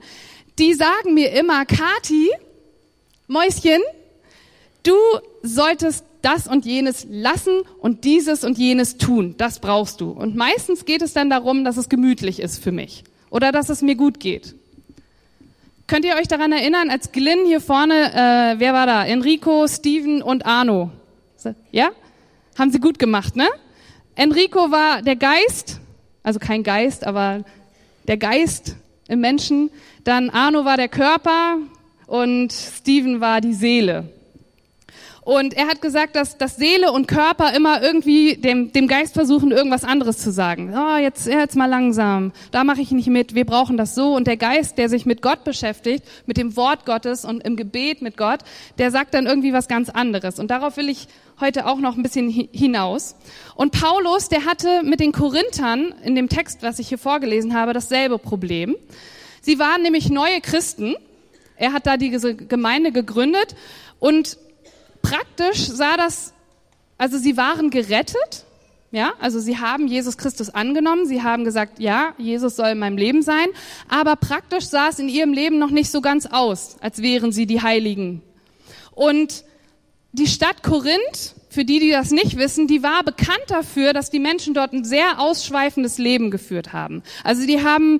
die 0.57 0.73
sagen 0.73 1.13
mir 1.13 1.31
immer, 1.31 1.65
Kati, 1.65 2.31
Mäuschen, 3.27 3.81
du 4.83 4.97
solltest 5.41 6.03
das 6.21 6.47
und 6.47 6.65
jenes 6.65 7.07
lassen 7.09 7.61
und 7.79 8.03
dieses 8.03 8.43
und 8.43 8.57
jenes 8.57 8.97
tun. 8.97 9.35
Das 9.37 9.59
brauchst 9.59 10.01
du. 10.01 10.11
Und 10.11 10.35
meistens 10.35 10.85
geht 10.85 11.01
es 11.01 11.13
dann 11.13 11.29
darum, 11.29 11.63
dass 11.63 11.77
es 11.77 11.89
gemütlich 11.89 12.39
ist 12.39 12.63
für 12.63 12.71
mich 12.71 13.03
oder 13.29 13.51
dass 13.51 13.69
es 13.69 13.81
mir 13.81 13.95
gut 13.95 14.19
geht. 14.19 14.55
Könnt 15.87 16.05
ihr 16.05 16.15
euch 16.15 16.27
daran 16.27 16.51
erinnern, 16.51 16.89
als 16.89 17.11
Glyn 17.11 17.45
hier 17.47 17.61
vorne, 17.61 18.13
äh, 18.13 18.59
wer 18.59 18.73
war 18.73 18.85
da? 18.85 19.05
Enrico, 19.05 19.67
Steven 19.67 20.21
und 20.21 20.45
Arno. 20.45 20.91
Ja? 21.71 21.89
Haben 22.57 22.71
sie 22.71 22.79
gut 22.79 22.99
gemacht, 22.99 23.35
ne? 23.35 23.47
Enrico 24.15 24.69
war 24.69 25.01
der 25.01 25.15
Geist, 25.15 25.79
also 26.21 26.39
kein 26.39 26.61
Geist, 26.61 27.07
aber 27.07 27.43
der 28.07 28.17
Geist 28.17 28.75
im 29.07 29.21
Menschen. 29.21 29.71
Dann 30.03 30.29
Arno 30.29 30.65
war 30.65 30.77
der 30.77 30.89
Körper 30.89 31.57
und 32.05 32.51
Steven 32.51 33.21
war 33.21 33.41
die 33.41 33.53
Seele. 33.53 34.09
Und 35.29 35.53
er 35.53 35.67
hat 35.67 35.79
gesagt, 35.79 36.15
dass, 36.15 36.39
dass 36.39 36.55
Seele 36.55 36.91
und 36.91 37.07
Körper 37.07 37.53
immer 37.53 37.83
irgendwie 37.83 38.35
dem, 38.35 38.71
dem 38.71 38.87
Geist 38.87 39.13
versuchen, 39.13 39.51
irgendwas 39.51 39.83
anderes 39.83 40.17
zu 40.17 40.31
sagen. 40.31 40.73
Oh, 40.75 40.97
jetzt, 40.97 41.27
jetzt 41.27 41.55
mal 41.55 41.67
langsam. 41.67 42.31
Da 42.49 42.63
mache 42.63 42.81
ich 42.81 42.89
nicht 42.89 43.09
mit. 43.09 43.35
Wir 43.35 43.45
brauchen 43.45 43.77
das 43.77 43.93
so. 43.93 44.15
Und 44.15 44.25
der 44.25 44.37
Geist, 44.37 44.79
der 44.79 44.89
sich 44.89 45.05
mit 45.05 45.21
Gott 45.21 45.43
beschäftigt, 45.43 46.03
mit 46.25 46.37
dem 46.37 46.55
Wort 46.55 46.83
Gottes 46.83 47.25
und 47.25 47.43
im 47.43 47.57
Gebet 47.57 48.01
mit 48.01 48.17
Gott, 48.17 48.39
der 48.79 48.89
sagt 48.89 49.13
dann 49.13 49.27
irgendwie 49.27 49.53
was 49.53 49.67
ganz 49.67 49.91
anderes. 49.91 50.39
Und 50.39 50.49
darauf 50.49 50.77
will 50.77 50.89
ich 50.89 51.07
heute 51.39 51.67
auch 51.67 51.77
noch 51.77 51.95
ein 51.95 52.01
bisschen 52.01 52.31
hinaus. 52.51 53.15
Und 53.53 53.79
Paulus, 53.79 54.29
der 54.29 54.45
hatte 54.45 54.81
mit 54.81 54.99
den 54.99 55.11
Korinthern 55.11 55.93
in 56.03 56.15
dem 56.15 56.29
Text, 56.29 56.63
was 56.63 56.79
ich 56.79 56.87
hier 56.87 56.97
vorgelesen 56.97 57.53
habe, 57.53 57.73
dasselbe 57.73 58.17
Problem. 58.17 58.75
Sie 59.41 59.59
waren 59.59 59.83
nämlich 59.83 60.09
neue 60.09 60.41
Christen. 60.41 60.95
Er 61.55 61.71
hat 61.71 61.85
da 61.85 61.97
diese 61.97 62.33
Gemeinde 62.33 62.91
gegründet 62.91 63.55
und 63.99 64.39
praktisch 65.01 65.67
sah 65.67 65.97
das, 65.97 66.33
also 66.97 67.17
sie 67.17 67.37
waren 67.37 67.69
gerettet, 67.69 68.45
ja, 68.91 69.13
also 69.19 69.39
sie 69.39 69.59
haben 69.59 69.87
Jesus 69.87 70.17
Christus 70.17 70.49
angenommen, 70.49 71.05
sie 71.05 71.21
haben 71.21 71.43
gesagt, 71.43 71.79
ja, 71.79 72.13
Jesus 72.17 72.55
soll 72.55 72.69
in 72.69 72.79
meinem 72.79 72.97
Leben 72.97 73.21
sein, 73.21 73.47
aber 73.87 74.15
praktisch 74.15 74.65
sah 74.65 74.89
es 74.89 74.97
in 74.97 75.09
ihrem 75.09 75.31
Leben 75.31 75.59
noch 75.59 75.69
nicht 75.69 75.91
so 75.91 76.01
ganz 76.01 76.25
aus, 76.25 76.77
als 76.81 77.01
wären 77.01 77.31
sie 77.31 77.45
die 77.45 77.61
Heiligen. 77.61 78.23
Und 78.95 79.43
die 80.11 80.27
Stadt 80.27 80.63
Korinth, 80.63 81.35
für 81.49 81.65
die, 81.65 81.79
die 81.79 81.91
das 81.91 82.11
nicht 82.11 82.37
wissen, 82.37 82.67
die 82.67 82.81
war 82.81 83.03
bekannt 83.03 83.45
dafür, 83.47 83.93
dass 83.93 84.09
die 84.09 84.19
Menschen 84.19 84.53
dort 84.53 84.73
ein 84.73 84.83
sehr 84.83 85.19
ausschweifendes 85.19 85.97
Leben 85.99 86.31
geführt 86.31 86.73
haben. 86.73 87.03
Also 87.23 87.45
die 87.45 87.63
haben 87.63 87.99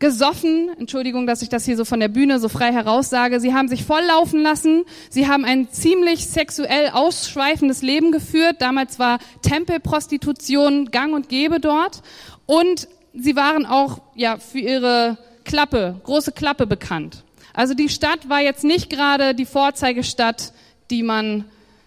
gesoffen, 0.00 0.70
Entschuldigung, 0.78 1.26
dass 1.26 1.42
ich 1.42 1.50
das 1.50 1.66
hier 1.66 1.76
so 1.76 1.84
von 1.84 2.00
der 2.00 2.08
Bühne 2.08 2.40
so 2.40 2.48
frei 2.48 2.72
heraussage, 2.72 3.38
sie 3.38 3.54
haben 3.54 3.68
sich 3.68 3.84
volllaufen 3.84 4.42
lassen, 4.42 4.84
sie 5.10 5.28
haben 5.28 5.44
ein 5.44 5.70
ziemlich 5.70 6.26
sexuell 6.26 6.90
ausschweifendes 6.90 7.82
Leben 7.82 8.10
geführt, 8.10 8.56
damals 8.60 8.98
war 8.98 9.18
Tempelprostitution 9.42 10.90
gang 10.90 11.14
und 11.14 11.28
gäbe 11.28 11.60
dort 11.60 12.02
und 12.46 12.88
sie 13.14 13.36
waren 13.36 13.66
auch 13.66 14.00
ja 14.14 14.38
für 14.38 14.58
ihre 14.58 15.18
Klappe, 15.44 16.00
große 16.02 16.32
Klappe 16.32 16.66
bekannt. 16.66 17.22
Also 17.52 17.74
die 17.74 17.88
Stadt 17.88 18.28
war 18.28 18.40
jetzt 18.40 18.64
nicht 18.64 18.88
gerade 18.88 19.34
die 19.34 19.44
Vorzeigestadt, 19.44 20.52
die 20.90 21.02
man 21.02 21.44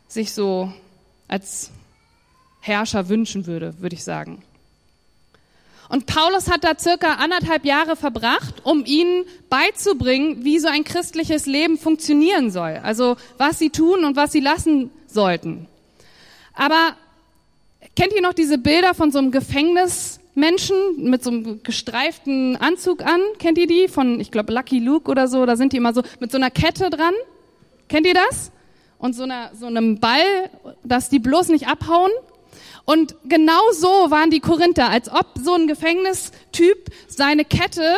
sich 0.08 0.34
so 0.34 0.72
als 1.28 1.72
Herrscher 2.62 3.10
wünschen 3.10 3.48
würde, 3.48 3.82
würde 3.82 3.96
ich 3.96 4.04
sagen. 4.04 4.44
Und 5.90 6.06
Paulus 6.06 6.50
hat 6.50 6.64
da 6.64 6.78
circa 6.78 7.16
anderthalb 7.16 7.66
Jahre 7.66 7.96
verbracht, 7.96 8.56
um 8.64 8.86
ihnen 8.86 9.26
beizubringen, 9.50 10.44
wie 10.44 10.60
so 10.60 10.68
ein 10.68 10.84
christliches 10.84 11.46
Leben 11.46 11.78
funktionieren 11.78 12.52
soll. 12.52 12.80
Also 12.84 13.16
was 13.38 13.60
sie 13.60 13.70
tun 13.70 14.06
und 14.06 14.16
was 14.16 14.32
sie 14.32 14.40
lassen 14.40 14.90
sollten. 15.08 15.68
Aber 16.54 16.96
kennt 17.96 18.14
ihr 18.14 18.22
noch 18.22 18.34
diese 18.34 18.58
Bilder 18.58 18.94
von 18.94 19.12
so 19.12 19.20
einem 19.20 19.32
Gefängnismenschen 19.32 20.76
mit 20.98 21.24
so 21.24 21.32
einem 21.32 21.64
gestreiften 21.64 22.56
Anzug 22.58 23.04
an? 23.04 23.20
Kennt 23.40 23.58
ihr 23.58 23.68
die? 23.68 23.88
Von, 23.88 24.20
ich 24.20 24.32
glaube, 24.32 24.54
Lucky 24.54 24.80
Luke 24.80 25.10
oder 25.10 25.28
so. 25.28 25.46
Da 25.46 25.56
sind 25.56 25.74
die 25.74 25.78
immer 25.78 25.94
so 25.94 26.04
mit 26.20 26.32
so 26.32 26.38
einer 26.38 26.52
Kette 26.52 26.90
dran. 26.90 27.14
Kennt 27.88 28.08
ihr 28.08 28.16
das? 28.16 28.52
Und 28.98 29.16
so, 29.16 29.24
einer, 29.24 29.52
so 29.54 29.66
einem 29.66 30.00
Ball, 30.00 30.50
dass 30.84 31.10
die 31.10 31.20
bloß 31.20 31.50
nicht 31.50 31.68
abhauen. 31.68 32.12
Und 32.86 33.16
genau 33.26 33.72
so 33.72 33.88
waren 33.88 34.30
die 34.30 34.42
Korinther, 34.42 34.90
als 34.90 35.10
ob 35.10 35.28
so 35.42 35.54
ein 35.54 35.68
Gefängnistyp 35.68 36.90
seine 37.08 37.46
Kette 37.46 37.98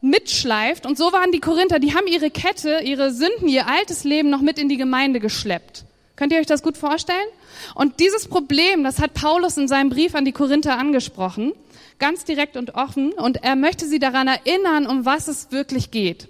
mitschleift. 0.00 0.86
Und 0.86 0.98
so 0.98 1.12
waren 1.12 1.32
die 1.32 1.40
Korinther, 1.40 1.78
die 1.78 1.94
haben 1.94 2.06
ihre 2.06 2.30
Kette, 2.30 2.80
ihre 2.82 3.12
Sünden, 3.12 3.48
ihr 3.48 3.68
altes 3.68 4.04
Leben 4.04 4.30
noch 4.30 4.40
mit 4.40 4.58
in 4.58 4.68
die 4.68 4.76
Gemeinde 4.76 5.20
geschleppt. 5.20 5.84
Könnt 6.16 6.32
ihr 6.32 6.38
euch 6.38 6.46
das 6.46 6.62
gut 6.62 6.76
vorstellen? 6.76 7.26
Und 7.74 8.00
dieses 8.00 8.28
Problem, 8.28 8.84
das 8.84 9.00
hat 9.00 9.14
Paulus 9.14 9.56
in 9.56 9.68
seinem 9.68 9.90
Brief 9.90 10.14
an 10.14 10.24
die 10.24 10.32
Korinther 10.32 10.78
angesprochen, 10.78 11.52
ganz 11.98 12.24
direkt 12.24 12.56
und 12.56 12.74
offen. 12.74 13.12
Und 13.12 13.44
er 13.44 13.56
möchte 13.56 13.86
sie 13.86 13.98
daran 13.98 14.28
erinnern, 14.28 14.86
um 14.86 15.04
was 15.04 15.28
es 15.28 15.52
wirklich 15.52 15.90
geht. 15.90 16.28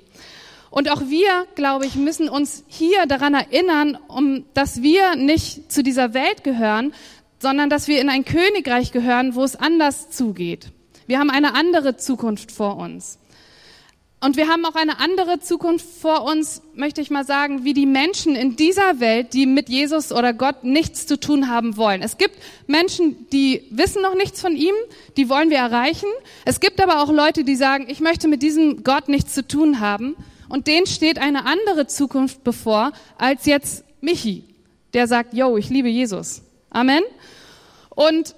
Und 0.70 0.90
auch 0.90 1.02
wir, 1.08 1.46
glaube 1.54 1.84
ich, 1.84 1.96
müssen 1.96 2.30
uns 2.30 2.64
hier 2.68 3.04
daran 3.06 3.34
erinnern, 3.34 3.98
um, 4.08 4.44
dass 4.54 4.82
wir 4.82 5.16
nicht 5.16 5.70
zu 5.70 5.82
dieser 5.82 6.14
Welt 6.14 6.44
gehören, 6.44 6.94
sondern 7.42 7.68
dass 7.68 7.88
wir 7.88 8.00
in 8.00 8.08
ein 8.08 8.24
Königreich 8.24 8.92
gehören, 8.92 9.34
wo 9.34 9.44
es 9.44 9.56
anders 9.56 10.10
zugeht. 10.10 10.68
Wir 11.06 11.18
haben 11.18 11.30
eine 11.30 11.54
andere 11.54 11.96
Zukunft 11.96 12.52
vor 12.52 12.76
uns. 12.78 13.18
Und 14.24 14.36
wir 14.36 14.46
haben 14.46 14.64
auch 14.64 14.76
eine 14.76 15.00
andere 15.00 15.40
Zukunft 15.40 15.84
vor 15.84 16.22
uns, 16.22 16.62
möchte 16.74 17.00
ich 17.00 17.10
mal 17.10 17.26
sagen, 17.26 17.64
wie 17.64 17.74
die 17.74 17.86
Menschen 17.86 18.36
in 18.36 18.54
dieser 18.54 19.00
Welt, 19.00 19.34
die 19.34 19.46
mit 19.46 19.68
Jesus 19.68 20.12
oder 20.12 20.32
Gott 20.32 20.62
nichts 20.62 21.08
zu 21.08 21.18
tun 21.18 21.48
haben 21.48 21.76
wollen. 21.76 22.02
Es 22.02 22.18
gibt 22.18 22.36
Menschen, 22.68 23.28
die 23.30 23.66
wissen 23.70 24.00
noch 24.00 24.14
nichts 24.14 24.40
von 24.40 24.54
ihm, 24.54 24.74
die 25.16 25.28
wollen 25.28 25.50
wir 25.50 25.58
erreichen. 25.58 26.06
Es 26.44 26.60
gibt 26.60 26.80
aber 26.80 27.02
auch 27.02 27.10
Leute, 27.10 27.42
die 27.42 27.56
sagen, 27.56 27.86
ich 27.88 27.98
möchte 27.98 28.28
mit 28.28 28.42
diesem 28.42 28.84
Gott 28.84 29.08
nichts 29.08 29.34
zu 29.34 29.46
tun 29.46 29.80
haben 29.80 30.14
und 30.48 30.68
denen 30.68 30.86
steht 30.86 31.18
eine 31.18 31.44
andere 31.44 31.88
Zukunft 31.88 32.44
bevor 32.44 32.92
als 33.18 33.44
jetzt 33.46 33.84
Michi, 34.00 34.44
der 34.94 35.08
sagt, 35.08 35.34
yo, 35.34 35.56
ich 35.56 35.68
liebe 35.68 35.88
Jesus. 35.88 36.42
Amen. 36.70 37.02
Und 38.08 38.34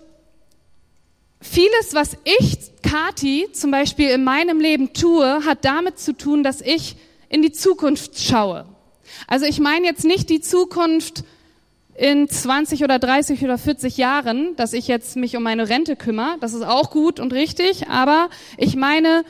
vieles, 1.40 1.94
was 1.94 2.16
ich, 2.24 2.58
Kati, 2.82 3.48
zum 3.52 3.70
Beispiel 3.70 4.10
in 4.10 4.24
meinem 4.24 4.60
Leben 4.60 4.92
tue, 4.92 5.44
hat 5.44 5.64
damit 5.64 5.98
zu 5.98 6.12
tun, 6.12 6.42
dass 6.42 6.60
ich 6.60 6.96
in 7.28 7.42
die 7.42 7.52
Zukunft 7.52 8.18
schaue. 8.18 8.66
Also 9.26 9.46
ich 9.46 9.60
meine 9.60 9.86
jetzt 9.86 10.04
nicht 10.04 10.28
die 10.28 10.40
Zukunft 10.40 11.24
in 11.94 12.28
20 12.28 12.82
oder 12.82 12.98
30 12.98 13.42
oder 13.44 13.56
40 13.56 13.96
Jahren, 13.96 14.56
dass 14.56 14.72
ich 14.72 14.88
jetzt 14.88 15.16
mich 15.16 15.36
um 15.36 15.42
meine 15.42 15.68
Rente 15.68 15.96
kümmere. 15.96 16.36
Das 16.40 16.54
ist 16.54 16.62
auch 16.62 16.90
gut 16.90 17.20
und 17.20 17.32
richtig, 17.32 17.88
aber 17.88 18.30
ich 18.56 18.76
meine 18.76 19.24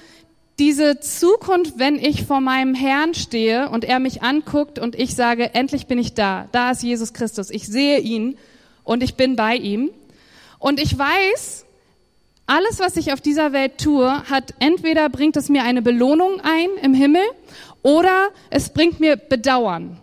diese 0.59 1.01
Zukunft, 1.01 1.79
wenn 1.79 1.97
ich 1.97 2.25
vor 2.25 2.41
meinem 2.41 2.75
Herrn 2.75 3.15
stehe 3.15 3.69
und 3.69 3.85
er 3.85 3.99
mich 3.99 4.23
anguckt 4.23 4.79
und 4.79 4.95
ich 4.95 5.15
sage, 5.15 5.55
endlich 5.55 5.87
bin 5.87 5.99
ich 5.99 6.15
da. 6.15 6.49
Da 6.53 6.71
ist 6.71 6.83
Jesus 6.83 7.13
Christus. 7.13 7.51
Ich 7.51 7.67
sehe 7.67 7.99
ihn 7.99 8.39
und 8.85 9.03
ich 9.03 9.17
bin 9.17 9.37
bei 9.37 9.57
ihm. 9.57 9.91
Und 10.65 10.81
ich 10.81 10.99
weiß, 10.99 11.67
alles, 12.47 12.81
was 12.81 12.97
ich 12.97 13.13
auf 13.13 13.21
dieser 13.21 13.53
Welt 13.53 13.77
tue, 13.77 14.11
hat 14.31 14.55
entweder 14.61 15.11
bringt 15.11 15.37
es 15.37 15.51
mir 15.51 15.63
eine 15.63 15.83
Belohnung 15.83 16.41
ein 16.41 16.71
im 16.81 16.95
Himmel 16.95 17.21
oder 17.83 18.31
es 18.49 18.71
bringt 18.71 18.99
mir 18.99 19.17
Bedauern. 19.17 19.99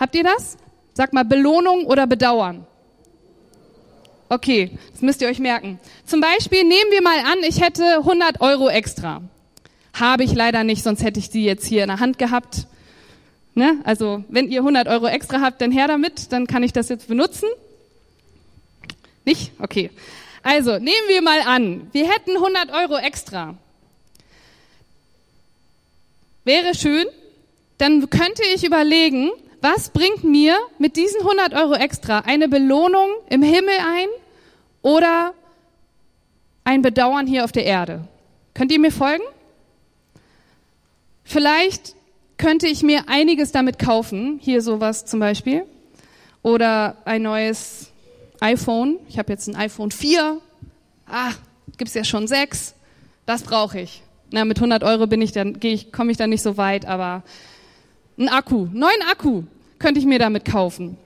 Habt 0.00 0.16
ihr 0.16 0.24
das? 0.24 0.56
Sag 0.94 1.12
mal 1.12 1.24
Belohnung 1.24 1.86
oder 1.86 2.08
Bedauern. 2.08 2.66
Okay, 4.28 4.76
das 4.90 5.00
müsst 5.00 5.22
ihr 5.22 5.28
euch 5.28 5.38
merken. 5.38 5.78
Zum 6.06 6.20
Beispiel 6.20 6.64
nehmen 6.64 6.90
wir 6.90 7.02
mal 7.02 7.20
an, 7.20 7.38
ich 7.46 7.60
hätte 7.60 7.98
100 7.98 8.40
Euro 8.40 8.68
extra. 8.68 9.22
Habe 9.92 10.24
ich 10.24 10.34
leider 10.34 10.64
nicht, 10.64 10.82
sonst 10.82 11.04
hätte 11.04 11.20
ich 11.20 11.30
die 11.30 11.44
jetzt 11.44 11.66
hier 11.66 11.82
in 11.82 11.88
der 11.88 12.00
Hand 12.00 12.18
gehabt. 12.18 12.66
Ne? 13.54 13.78
Also 13.84 14.24
wenn 14.28 14.50
ihr 14.50 14.62
100 14.62 14.88
Euro 14.88 15.06
extra 15.06 15.40
habt, 15.40 15.60
dann 15.60 15.70
her 15.70 15.86
damit, 15.86 16.32
dann 16.32 16.48
kann 16.48 16.64
ich 16.64 16.72
das 16.72 16.88
jetzt 16.88 17.06
benutzen. 17.06 17.46
Nicht? 19.24 19.52
Okay. 19.58 19.90
Also 20.42 20.78
nehmen 20.78 21.08
wir 21.08 21.22
mal 21.22 21.40
an, 21.40 21.88
wir 21.92 22.08
hätten 22.08 22.36
100 22.36 22.70
Euro 22.72 22.96
extra. 22.96 23.54
Wäre 26.44 26.74
schön, 26.74 27.06
dann 27.78 28.08
könnte 28.08 28.42
ich 28.54 28.64
überlegen, 28.64 29.30
was 29.60 29.90
bringt 29.90 30.24
mir 30.24 30.56
mit 30.78 30.96
diesen 30.96 31.20
100 31.20 31.52
Euro 31.54 31.74
extra 31.74 32.20
eine 32.20 32.48
Belohnung 32.48 33.10
im 33.28 33.42
Himmel 33.42 33.74
ein 33.78 34.08
oder 34.80 35.34
ein 36.64 36.80
Bedauern 36.80 37.26
hier 37.26 37.44
auf 37.44 37.52
der 37.52 37.64
Erde? 37.64 38.08
Könnt 38.54 38.72
ihr 38.72 38.80
mir 38.80 38.92
folgen? 38.92 39.24
Vielleicht 41.24 41.94
könnte 42.38 42.66
ich 42.66 42.82
mir 42.82 43.04
einiges 43.06 43.52
damit 43.52 43.78
kaufen, 43.78 44.40
hier 44.42 44.62
sowas 44.62 45.04
zum 45.04 45.20
Beispiel, 45.20 45.66
oder 46.42 46.96
ein 47.04 47.22
neues 47.22 47.89
iPhone. 48.40 48.98
Ich 49.08 49.18
habe 49.18 49.32
jetzt 49.32 49.48
ein 49.48 49.56
iPhone 49.56 49.90
4. 49.90 50.40
Ah, 51.06 51.32
gibt's 51.76 51.94
ja 51.94 52.04
schon 52.04 52.26
sechs. 52.26 52.74
Das 53.26 53.42
brauche 53.42 53.80
ich. 53.80 54.02
Na, 54.32 54.44
mit 54.44 54.58
100 54.58 54.82
Euro 54.84 55.06
bin 55.06 55.22
ich 55.22 55.32
dann, 55.32 55.58
ich, 55.62 55.92
komme 55.92 56.10
ich 56.10 56.16
dann 56.16 56.30
nicht 56.30 56.42
so 56.42 56.56
weit, 56.56 56.86
aber 56.86 57.22
ein 58.18 58.28
Akku, 58.28 58.68
neuen 58.72 59.02
Akku 59.10 59.44
könnte 59.78 59.98
ich 59.98 60.06
mir 60.06 60.18
damit 60.18 60.44
kaufen. 60.44 60.96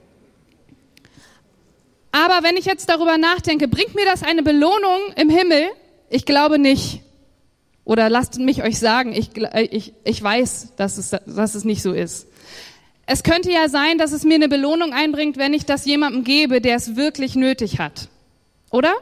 Aber 2.13 2.47
wenn 2.47 2.57
ich 2.57 2.65
jetzt 2.65 2.89
darüber 2.89 3.19
nachdenke, 3.19 3.67
bringt 3.67 3.95
mir 3.95 4.05
das 4.05 4.23
eine 4.23 4.43
Belohnung 4.43 5.01
im 5.17 5.31
Himmel? 5.31 5.69
Ich 6.11 6.27
glaube 6.27 6.59
nicht. 6.59 7.01
Oder 7.85 8.09
lasst 8.09 8.39
mich 8.39 8.63
euch 8.63 8.79
sagen, 8.79 9.13
ich, 9.13 9.31
ich, 9.71 9.95
ich 10.05 10.23
weiß, 10.23 10.75
dass 10.77 10.97
es, 10.97 11.11
dass 11.11 11.55
es 11.55 11.65
nicht 11.65 11.83
so 11.83 11.93
ist. 11.93 12.29
Es 13.07 13.23
könnte 13.23 13.51
ja 13.51 13.69
sein, 13.69 13.99
dass 13.99 14.13
es 14.13 14.25
mir 14.25 14.37
eine 14.37 14.49
Belohnung 14.49 14.93
einbringt, 14.93 15.37
wenn 15.37 15.53
ich 15.53 15.67
das 15.67 15.85
jemandem 15.85 16.25
gebe, 16.25 16.61
der 16.61 16.77
es 16.77 16.97
wirklich 16.97 17.35
nötig 17.35 17.79
hat. 17.79 18.09
Oder? 18.71 18.95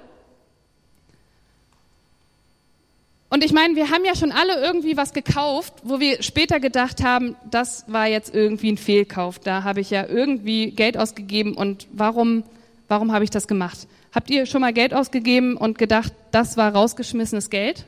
Und 3.32 3.42
ich 3.42 3.52
meine, 3.52 3.76
wir 3.76 3.90
haben 3.90 4.04
ja 4.04 4.14
schon 4.14 4.30
alle 4.30 4.62
irgendwie 4.62 4.96
was 4.98 5.14
gekauft, 5.14 5.72
wo 5.84 6.00
wir 6.00 6.22
später 6.22 6.60
gedacht 6.60 7.02
haben, 7.02 7.34
das 7.50 7.84
war 7.86 8.06
jetzt 8.06 8.34
irgendwie 8.34 8.72
ein 8.72 8.76
Fehlkauf. 8.76 9.38
Da 9.38 9.64
habe 9.64 9.80
ich 9.80 9.88
ja 9.88 10.06
irgendwie 10.06 10.70
Geld 10.72 10.98
ausgegeben 10.98 11.54
und 11.54 11.86
warum, 11.92 12.44
warum 12.88 13.12
habe 13.12 13.24
ich 13.24 13.30
das 13.30 13.48
gemacht? 13.48 13.86
Habt 14.14 14.28
ihr 14.28 14.44
schon 14.44 14.60
mal 14.60 14.74
Geld 14.74 14.92
ausgegeben 14.92 15.56
und 15.56 15.78
gedacht, 15.78 16.12
das 16.30 16.58
war 16.58 16.74
rausgeschmissenes 16.74 17.48
Geld? 17.48 17.86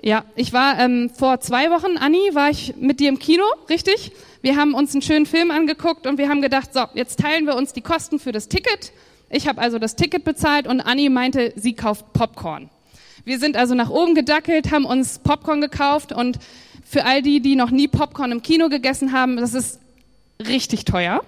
Ja, 0.00 0.24
ich 0.36 0.52
war 0.52 0.78
ähm, 0.78 1.10
vor 1.10 1.40
zwei 1.40 1.70
Wochen, 1.70 1.96
Anni, 1.98 2.30
war 2.32 2.50
ich 2.50 2.76
mit 2.76 3.00
dir 3.00 3.08
im 3.08 3.18
Kino, 3.18 3.42
richtig? 3.68 4.12
Wir 4.42 4.54
haben 4.54 4.74
uns 4.74 4.92
einen 4.92 5.02
schönen 5.02 5.26
Film 5.26 5.50
angeguckt 5.50 6.06
und 6.06 6.18
wir 6.18 6.28
haben 6.28 6.40
gedacht, 6.40 6.72
so, 6.72 6.84
jetzt 6.94 7.18
teilen 7.18 7.46
wir 7.46 7.56
uns 7.56 7.72
die 7.72 7.80
Kosten 7.80 8.20
für 8.20 8.30
das 8.30 8.48
Ticket. 8.48 8.92
Ich 9.28 9.48
habe 9.48 9.60
also 9.60 9.80
das 9.80 9.96
Ticket 9.96 10.22
bezahlt 10.22 10.68
und 10.68 10.80
Anni 10.80 11.08
meinte, 11.08 11.52
sie 11.56 11.72
kauft 11.72 12.12
Popcorn. 12.12 12.70
Wir 13.24 13.40
sind 13.40 13.56
also 13.56 13.74
nach 13.74 13.90
oben 13.90 14.14
gedackelt, 14.14 14.70
haben 14.70 14.84
uns 14.84 15.18
Popcorn 15.18 15.60
gekauft 15.60 16.12
und 16.12 16.38
für 16.84 17.04
all 17.04 17.20
die, 17.20 17.40
die 17.40 17.56
noch 17.56 17.70
nie 17.70 17.88
Popcorn 17.88 18.30
im 18.30 18.42
Kino 18.42 18.68
gegessen 18.68 19.12
haben, 19.12 19.36
das 19.36 19.52
ist 19.52 19.80
richtig 20.46 20.84
teuer. 20.84 21.24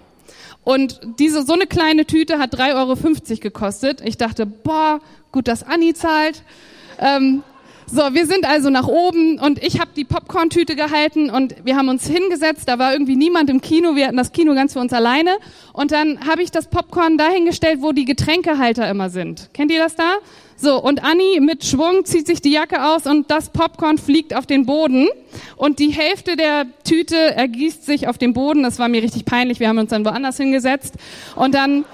Und 0.62 1.00
diese, 1.18 1.42
so 1.44 1.54
eine 1.54 1.66
kleine 1.66 2.06
Tüte 2.06 2.38
hat 2.38 2.54
3,50 2.54 2.74
Euro 2.76 3.40
gekostet. 3.40 4.00
Ich 4.04 4.16
dachte, 4.16 4.46
boah, 4.46 5.00
gut, 5.32 5.48
dass 5.48 5.64
Anni 5.64 5.92
zahlt. 5.92 6.44
Ähm, 6.98 7.42
so, 7.92 8.14
wir 8.14 8.26
sind 8.26 8.46
also 8.46 8.70
nach 8.70 8.86
oben 8.86 9.38
und 9.38 9.62
ich 9.62 9.80
habe 9.80 9.90
die 9.96 10.04
Popcorn-Tüte 10.04 10.76
gehalten 10.76 11.28
und 11.28 11.56
wir 11.64 11.76
haben 11.76 11.88
uns 11.88 12.06
hingesetzt. 12.06 12.68
Da 12.68 12.78
war 12.78 12.92
irgendwie 12.92 13.16
niemand 13.16 13.50
im 13.50 13.60
Kino. 13.60 13.96
Wir 13.96 14.06
hatten 14.06 14.16
das 14.16 14.32
Kino 14.32 14.54
ganz 14.54 14.74
für 14.74 14.80
uns 14.80 14.92
alleine. 14.92 15.30
Und 15.72 15.90
dann 15.90 16.26
habe 16.26 16.42
ich 16.42 16.50
das 16.50 16.68
Popcorn 16.68 17.18
dahingestellt, 17.18 17.82
wo 17.82 17.92
die 17.92 18.04
Getränkehalter 18.04 18.88
immer 18.88 19.10
sind. 19.10 19.50
Kennt 19.52 19.72
ihr 19.72 19.80
das 19.80 19.96
da? 19.96 20.14
So, 20.62 20.78
und 20.78 21.02
Anni 21.02 21.40
mit 21.40 21.64
Schwung 21.64 22.04
zieht 22.04 22.26
sich 22.26 22.42
die 22.42 22.50
Jacke 22.50 22.84
aus 22.84 23.06
und 23.06 23.30
das 23.30 23.48
Popcorn 23.48 23.96
fliegt 23.96 24.36
auf 24.36 24.44
den 24.44 24.66
Boden. 24.66 25.08
Und 25.56 25.78
die 25.78 25.88
Hälfte 25.88 26.36
der 26.36 26.66
Tüte 26.84 27.16
ergießt 27.16 27.86
sich 27.86 28.08
auf 28.08 28.18
den 28.18 28.34
Boden. 28.34 28.62
Das 28.62 28.78
war 28.78 28.88
mir 28.88 29.02
richtig 29.02 29.24
peinlich. 29.24 29.58
Wir 29.58 29.68
haben 29.68 29.78
uns 29.78 29.88
dann 29.88 30.04
woanders 30.04 30.36
hingesetzt. 30.36 30.96
Und 31.34 31.54
dann, 31.54 31.86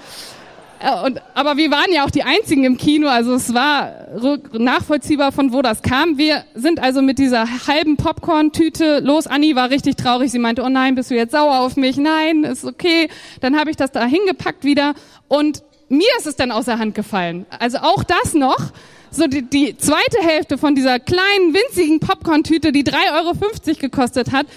und, 1.05 1.21
aber 1.33 1.57
wir 1.57 1.71
waren 1.71 1.91
ja 1.91 2.05
auch 2.05 2.11
die 2.11 2.23
einzigen 2.23 2.63
im 2.63 2.77
Kino, 2.77 3.07
also 3.07 3.33
es 3.33 3.53
war 3.53 4.07
nachvollziehbar, 4.53 5.31
von 5.31 5.51
wo 5.51 5.61
das 5.61 5.81
kam. 5.81 6.17
Wir 6.17 6.43
sind 6.53 6.79
also 6.79 7.01
mit 7.01 7.17
dieser 7.17 7.67
halben 7.67 7.97
Popcorn-Tüte 7.97 8.99
los. 8.99 9.27
Anni 9.27 9.55
war 9.55 9.69
richtig 9.69 9.95
traurig. 9.95 10.31
Sie 10.31 10.39
meinte, 10.39 10.61
oh 10.63 10.69
nein, 10.69 10.95
bist 10.95 11.09
du 11.09 11.15
jetzt 11.15 11.31
sauer 11.31 11.59
auf 11.59 11.77
mich? 11.77 11.97
Nein, 11.97 12.43
ist 12.43 12.63
okay. 12.63 13.09
Dann 13.41 13.57
habe 13.57 13.71
ich 13.71 13.75
das 13.75 13.91
da 13.91 14.05
hingepackt 14.05 14.63
wieder 14.63 14.93
und 15.27 15.63
mir 15.89 16.09
ist 16.19 16.27
es 16.27 16.35
dann 16.35 16.51
aus 16.51 16.65
der 16.65 16.79
Hand 16.79 16.95
gefallen. 16.95 17.45
Also 17.59 17.79
auch 17.79 18.03
das 18.03 18.33
noch. 18.33 18.71
So 19.09 19.25
die, 19.25 19.41
die 19.41 19.77
zweite 19.77 20.19
Hälfte 20.21 20.57
von 20.57 20.75
dieser 20.75 20.99
kleinen, 20.99 21.53
winzigen 21.53 21.99
Popcorn-Tüte, 21.99 22.71
die 22.71 22.83
3,50 22.83 22.95
Euro 23.15 23.33
gekostet 23.79 24.31
hat, 24.33 24.47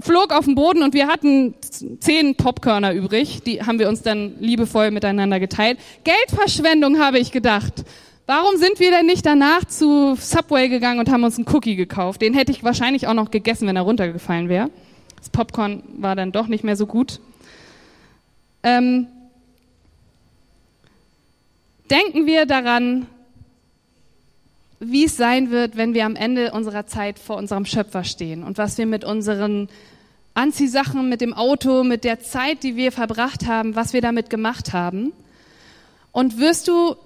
flog 0.00 0.32
auf 0.32 0.44
den 0.44 0.54
Boden 0.54 0.82
und 0.82 0.94
wir 0.94 1.08
hatten 1.08 1.54
zehn 2.00 2.34
Popcorner 2.36 2.92
übrig. 2.92 3.42
Die 3.42 3.62
haben 3.62 3.78
wir 3.78 3.88
uns 3.88 4.02
dann 4.02 4.34
liebevoll 4.40 4.90
miteinander 4.90 5.40
geteilt. 5.40 5.78
Geldverschwendung, 6.04 6.98
habe 6.98 7.18
ich 7.18 7.32
gedacht. 7.32 7.84
Warum 8.26 8.56
sind 8.56 8.78
wir 8.78 8.90
denn 8.90 9.06
nicht 9.06 9.26
danach 9.26 9.64
zu 9.64 10.14
Subway 10.14 10.68
gegangen 10.68 11.00
und 11.00 11.10
haben 11.10 11.24
uns 11.24 11.36
einen 11.36 11.48
Cookie 11.52 11.74
gekauft? 11.74 12.22
Den 12.22 12.34
hätte 12.34 12.52
ich 12.52 12.62
wahrscheinlich 12.62 13.08
auch 13.08 13.14
noch 13.14 13.30
gegessen, 13.30 13.66
wenn 13.66 13.76
er 13.76 13.82
runtergefallen 13.82 14.48
wäre. 14.48 14.70
Das 15.18 15.30
Popcorn 15.30 15.82
war 15.98 16.14
dann 16.14 16.30
doch 16.30 16.46
nicht 16.46 16.62
mehr 16.62 16.76
so 16.76 16.86
gut. 16.86 17.20
Ähm, 18.62 19.08
denken 21.90 22.26
wir 22.26 22.46
daran, 22.46 23.06
wie 24.80 25.04
es 25.04 25.16
sein 25.16 25.50
wird, 25.50 25.76
wenn 25.76 25.92
wir 25.92 26.06
am 26.06 26.16
Ende 26.16 26.52
unserer 26.52 26.86
Zeit 26.86 27.18
vor 27.18 27.36
unserem 27.36 27.66
Schöpfer 27.66 28.02
stehen 28.02 28.42
und 28.42 28.56
was 28.56 28.78
wir 28.78 28.86
mit 28.86 29.04
unseren 29.04 29.68
Anziehsachen, 30.32 31.08
mit 31.08 31.20
dem 31.20 31.34
Auto, 31.34 31.84
mit 31.84 32.02
der 32.02 32.20
Zeit, 32.20 32.62
die 32.62 32.76
wir 32.76 32.90
verbracht 32.90 33.46
haben, 33.46 33.76
was 33.76 33.92
wir 33.92 34.00
damit 34.00 34.30
gemacht 34.30 34.72
haben. 34.72 35.12
Und 36.12 36.38
wirst 36.38 36.66
du 36.66 36.96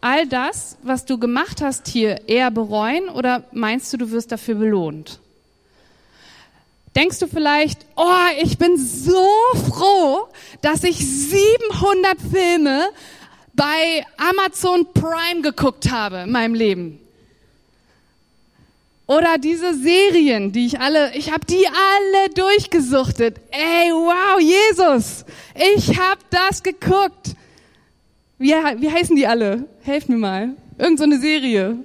all 0.00 0.28
das, 0.28 0.76
was 0.82 1.06
du 1.06 1.18
gemacht 1.18 1.60
hast 1.60 1.88
hier, 1.88 2.28
eher 2.28 2.52
bereuen 2.52 3.08
oder 3.08 3.44
meinst 3.52 3.92
du, 3.92 3.96
du 3.96 4.10
wirst 4.12 4.30
dafür 4.30 4.54
belohnt? 4.54 5.18
Denkst 6.94 7.18
du 7.18 7.26
vielleicht, 7.26 7.84
oh, 7.96 8.26
ich 8.40 8.58
bin 8.58 8.76
so 8.76 9.26
froh, 9.68 10.28
dass 10.60 10.84
ich 10.84 10.98
700 10.98 12.16
Filme 12.32 12.84
bei 13.54 14.06
Amazon 14.16 14.86
Prime 14.94 15.42
geguckt 15.42 15.90
habe 15.90 16.18
in 16.18 16.30
meinem 16.30 16.54
Leben. 16.54 17.00
Oder 19.06 19.36
diese 19.36 19.74
Serien, 19.74 20.52
die 20.52 20.66
ich 20.66 20.80
alle, 20.80 21.14
ich 21.14 21.30
habe 21.30 21.44
die 21.44 21.66
alle 21.66 22.30
durchgesuchtet. 22.34 23.36
Ey, 23.50 23.90
wow, 23.92 24.40
Jesus, 24.40 25.26
ich 25.54 25.98
habe 25.98 26.20
das 26.30 26.62
geguckt. 26.62 27.34
Wie, 28.38 28.52
wie 28.52 28.90
heißen 28.90 29.14
die 29.14 29.26
alle? 29.26 29.68
Helft 29.82 30.08
mir 30.08 30.16
mal. 30.16 30.50
Irgend 30.78 30.98
so 30.98 31.04
eine 31.04 31.18
Serie. 31.18 31.76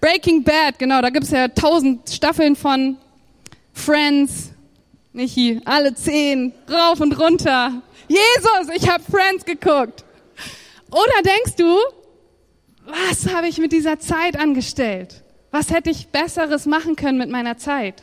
Breaking 0.00 0.44
Bad, 0.44 0.78
genau, 0.78 1.00
da 1.00 1.10
gibt's 1.10 1.30
ja 1.30 1.48
tausend 1.48 2.08
Staffeln 2.10 2.54
von. 2.54 2.98
Friends, 3.72 4.50
Michi, 5.12 5.60
alle 5.64 5.94
zehn, 5.94 6.52
rauf 6.70 7.00
und 7.00 7.18
runter. 7.18 7.82
Jesus, 8.08 8.74
ich 8.74 8.88
habe 8.88 9.02
Friends 9.02 9.44
geguckt. 9.44 10.04
Oder 10.90 11.22
denkst 11.24 11.56
du, 11.56 11.78
was 12.88 13.32
habe 13.32 13.48
ich 13.48 13.58
mit 13.58 13.72
dieser 13.72 13.98
Zeit 13.98 14.38
angestellt? 14.38 15.22
Was 15.50 15.70
hätte 15.70 15.90
ich 15.90 16.08
Besseres 16.08 16.66
machen 16.66 16.96
können 16.96 17.18
mit 17.18 17.30
meiner 17.30 17.56
Zeit? 17.56 18.02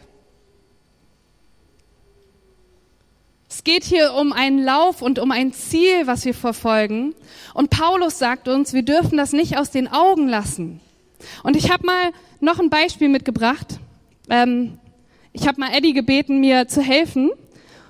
Es 3.50 3.64
geht 3.64 3.84
hier 3.84 4.14
um 4.14 4.34
einen 4.34 4.64
Lauf 4.64 5.02
und 5.02 5.18
um 5.18 5.32
ein 5.32 5.54
Ziel, 5.54 6.08
was 6.08 6.26
wir 6.26 6.34
verfolgen. 6.34 7.16
Und 7.54 7.70
Paulus 7.70 8.20
sagt 8.20 8.48
uns, 8.48 8.74
wir 8.74 8.84
dürfen 8.84 9.18
das 9.18 9.32
nicht 9.32 9.58
aus 9.58 9.72
den 9.72 9.88
Augen 9.88 10.28
lassen. 10.28 10.82
Und 11.44 11.56
ich 11.56 11.72
habe 11.72 11.86
mal 11.86 12.12
noch 12.40 12.60
ein 12.60 12.70
Beispiel 12.70 13.08
mitgebracht. 13.08 13.80
Ähm, 14.30 14.78
ich 15.32 15.48
habe 15.48 15.60
mal 15.60 15.70
Eddie 15.74 15.94
gebeten, 15.94 16.40
mir 16.40 16.68
zu 16.68 16.82
helfen. 16.82 17.32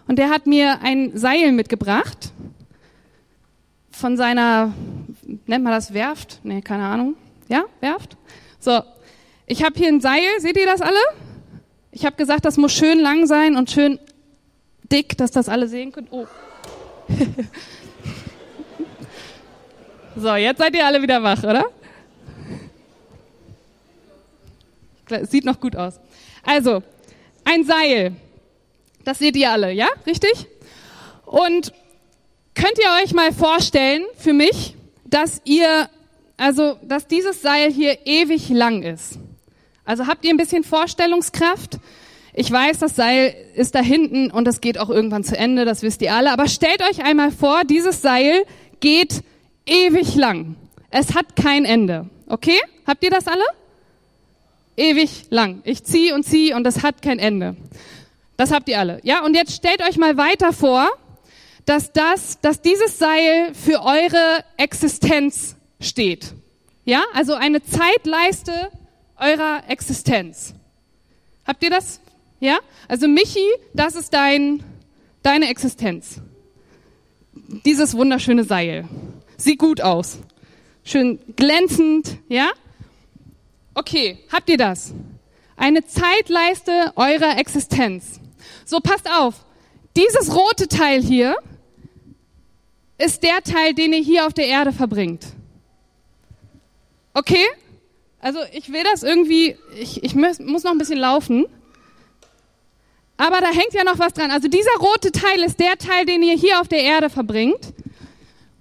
Und 0.07 0.19
der 0.19 0.29
hat 0.29 0.45
mir 0.45 0.81
ein 0.83 1.17
Seil 1.17 1.51
mitgebracht 1.51 2.31
von 3.89 4.17
seiner, 4.17 4.73
nennt 5.25 5.63
man 5.63 5.73
das 5.73 5.93
Werft? 5.93 6.39
Nee, 6.43 6.61
keine 6.61 6.85
Ahnung. 6.85 7.15
Ja, 7.47 7.65
Werft? 7.81 8.17
So, 8.59 8.81
ich 9.45 9.63
habe 9.63 9.77
hier 9.77 9.89
ein 9.89 10.01
Seil, 10.01 10.39
seht 10.39 10.57
ihr 10.57 10.65
das 10.65 10.81
alle? 10.81 10.99
Ich 11.91 12.05
habe 12.05 12.15
gesagt, 12.15 12.45
das 12.45 12.57
muss 12.57 12.73
schön 12.73 12.99
lang 12.99 13.25
sein 13.27 13.55
und 13.55 13.71
schön 13.71 13.99
dick, 14.91 15.17
dass 15.17 15.31
das 15.31 15.49
alle 15.49 15.67
sehen 15.67 15.91
können. 15.91 16.07
Oh. 16.11 16.25
so, 20.15 20.35
jetzt 20.35 20.57
seid 20.57 20.75
ihr 20.75 20.85
alle 20.85 21.01
wieder 21.01 21.21
wach, 21.21 21.43
oder? 21.43 21.65
Sieht 25.23 25.45
noch 25.45 25.59
gut 25.59 25.75
aus. 25.75 25.99
Also, 26.43 26.81
ein 27.43 27.63
Seil. 27.63 28.15
Das 29.03 29.19
seht 29.19 29.35
ihr 29.35 29.51
alle, 29.51 29.71
ja? 29.71 29.87
Richtig? 30.07 30.47
Und 31.25 31.73
könnt 32.55 32.79
ihr 32.79 33.03
euch 33.03 33.13
mal 33.13 33.31
vorstellen, 33.31 34.03
für 34.17 34.33
mich, 34.33 34.75
dass 35.05 35.41
ihr, 35.45 35.89
also, 36.37 36.77
dass 36.83 37.07
dieses 37.07 37.41
Seil 37.41 37.71
hier 37.71 38.05
ewig 38.05 38.49
lang 38.49 38.83
ist? 38.83 39.19
Also 39.85 40.07
habt 40.07 40.25
ihr 40.25 40.31
ein 40.31 40.37
bisschen 40.37 40.63
Vorstellungskraft? 40.63 41.77
Ich 42.33 42.51
weiß, 42.51 42.79
das 42.79 42.95
Seil 42.95 43.33
ist 43.55 43.75
da 43.75 43.79
hinten 43.79 44.29
und 44.29 44.47
es 44.47 44.59
geht 44.59 44.77
auch 44.77 44.89
irgendwann 44.89 45.23
zu 45.23 45.37
Ende, 45.37 45.63
das 45.63 45.83
wisst 45.83 46.01
ihr 46.01 46.13
alle. 46.13 46.31
Aber 46.31 46.47
stellt 46.47 46.81
euch 46.81 47.03
einmal 47.03 47.31
vor, 47.31 47.63
dieses 47.63 48.01
Seil 48.01 48.43
geht 48.81 49.23
ewig 49.65 50.15
lang. 50.15 50.55
Es 50.89 51.15
hat 51.15 51.35
kein 51.35 51.63
Ende. 51.63 52.09
Okay? 52.27 52.59
Habt 52.85 53.03
ihr 53.03 53.09
das 53.09 53.27
alle? 53.27 53.43
Ewig 54.75 55.25
lang. 55.29 55.61
Ich 55.63 55.83
ziehe 55.83 56.13
und 56.13 56.23
ziehe 56.23 56.55
und 56.55 56.67
es 56.67 56.83
hat 56.83 57.01
kein 57.01 57.19
Ende. 57.19 57.55
Das 58.35 58.51
habt 58.51 58.67
ihr 58.67 58.79
alle. 58.79 58.99
Ja? 59.03 59.23
Und 59.23 59.35
jetzt 59.35 59.53
stellt 59.53 59.81
euch 59.81 59.97
mal 59.97 60.17
weiter 60.17 60.51
vor, 60.51 60.89
dass 61.65 61.91
das, 61.91 62.39
dass 62.41 62.61
dieses 62.61 62.97
Seil 62.97 63.53
für 63.53 63.81
eure 63.81 64.43
Existenz 64.57 65.55
steht. 65.79 66.33
Ja? 66.85 67.03
Also 67.13 67.33
eine 67.33 67.63
Zeitleiste 67.63 68.71
eurer 69.17 69.63
Existenz. 69.67 70.53
Habt 71.45 71.63
ihr 71.63 71.69
das? 71.69 71.99
Ja? 72.39 72.59
Also 72.87 73.07
Michi, 73.07 73.47
das 73.73 73.95
ist 73.95 74.13
dein, 74.13 74.63
deine 75.23 75.49
Existenz. 75.49 76.21
Dieses 77.65 77.95
wunderschöne 77.95 78.43
Seil. 78.43 78.87
Sieht 79.37 79.59
gut 79.59 79.81
aus. 79.81 80.19
Schön 80.83 81.19
glänzend, 81.35 82.17
ja? 82.29 82.51
Okay, 83.73 84.19
habt 84.31 84.49
ihr 84.49 84.57
das? 84.57 84.93
Eine 85.57 85.85
Zeitleiste 85.85 86.93
eurer 86.95 87.37
Existenz. 87.37 88.19
So, 88.65 88.79
passt 88.79 89.09
auf. 89.09 89.45
Dieses 89.95 90.33
rote 90.35 90.67
Teil 90.67 91.01
hier 91.01 91.35
ist 92.97 93.23
der 93.23 93.41
Teil, 93.43 93.73
den 93.73 93.93
ihr 93.93 94.01
hier 94.01 94.25
auf 94.25 94.33
der 94.33 94.47
Erde 94.47 94.71
verbringt. 94.71 95.25
Okay? 97.13 97.45
Also 98.19 98.39
ich 98.53 98.71
will 98.71 98.83
das 98.83 99.03
irgendwie, 99.03 99.57
ich, 99.79 100.03
ich 100.03 100.15
muss 100.15 100.39
noch 100.39 100.71
ein 100.71 100.77
bisschen 100.77 100.99
laufen. 100.99 101.45
Aber 103.17 103.39
da 103.39 103.47
hängt 103.47 103.73
ja 103.73 103.83
noch 103.83 103.99
was 103.99 104.13
dran. 104.13 104.31
Also 104.31 104.47
dieser 104.47 104.75
rote 104.79 105.11
Teil 105.11 105.43
ist 105.43 105.59
der 105.59 105.77
Teil, 105.77 106.05
den 106.05 106.23
ihr 106.23 106.35
hier 106.35 106.59
auf 106.59 106.67
der 106.67 106.81
Erde 106.81 107.09
verbringt. 107.09 107.73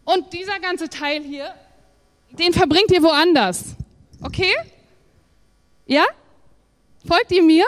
Und 0.05 0.33
dieser 0.33 0.61
ganze 0.61 0.89
Teil 0.89 1.23
hier, 1.23 1.53
den 2.31 2.53
verbringt 2.53 2.91
ihr 2.93 3.03
woanders. 3.03 3.75
Okay? 4.23 4.55
Ja? 5.87 6.05
Folgt 7.07 7.33
ihr 7.33 7.43
mir? 7.43 7.65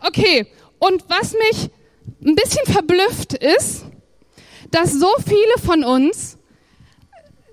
Okay. 0.00 0.46
Und 0.78 1.04
was 1.08 1.32
mich 1.32 1.70
ein 2.24 2.34
bisschen 2.34 2.64
verblüfft 2.66 3.34
ist, 3.34 3.84
dass 4.72 4.92
so 4.92 5.08
viele 5.24 5.58
von 5.64 5.84
uns 5.84 6.38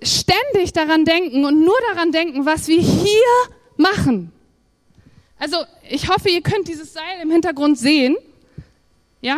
ständig 0.02 0.74
daran 0.74 1.06
denken 1.06 1.46
und 1.46 1.64
nur 1.64 1.78
daran 1.92 2.12
denken, 2.12 2.46
was 2.46 2.68
wir 2.68 2.80
hier 2.80 3.56
machen. 3.78 4.32
Also 5.38 5.58
ich 5.90 6.10
hoffe, 6.10 6.30
ihr 6.30 6.42
könnt 6.42 6.68
dieses 6.68 6.94
Seil 6.94 7.22
im 7.22 7.32
Hintergrund 7.32 7.78
sehen. 7.78 8.18
Ja? 9.22 9.38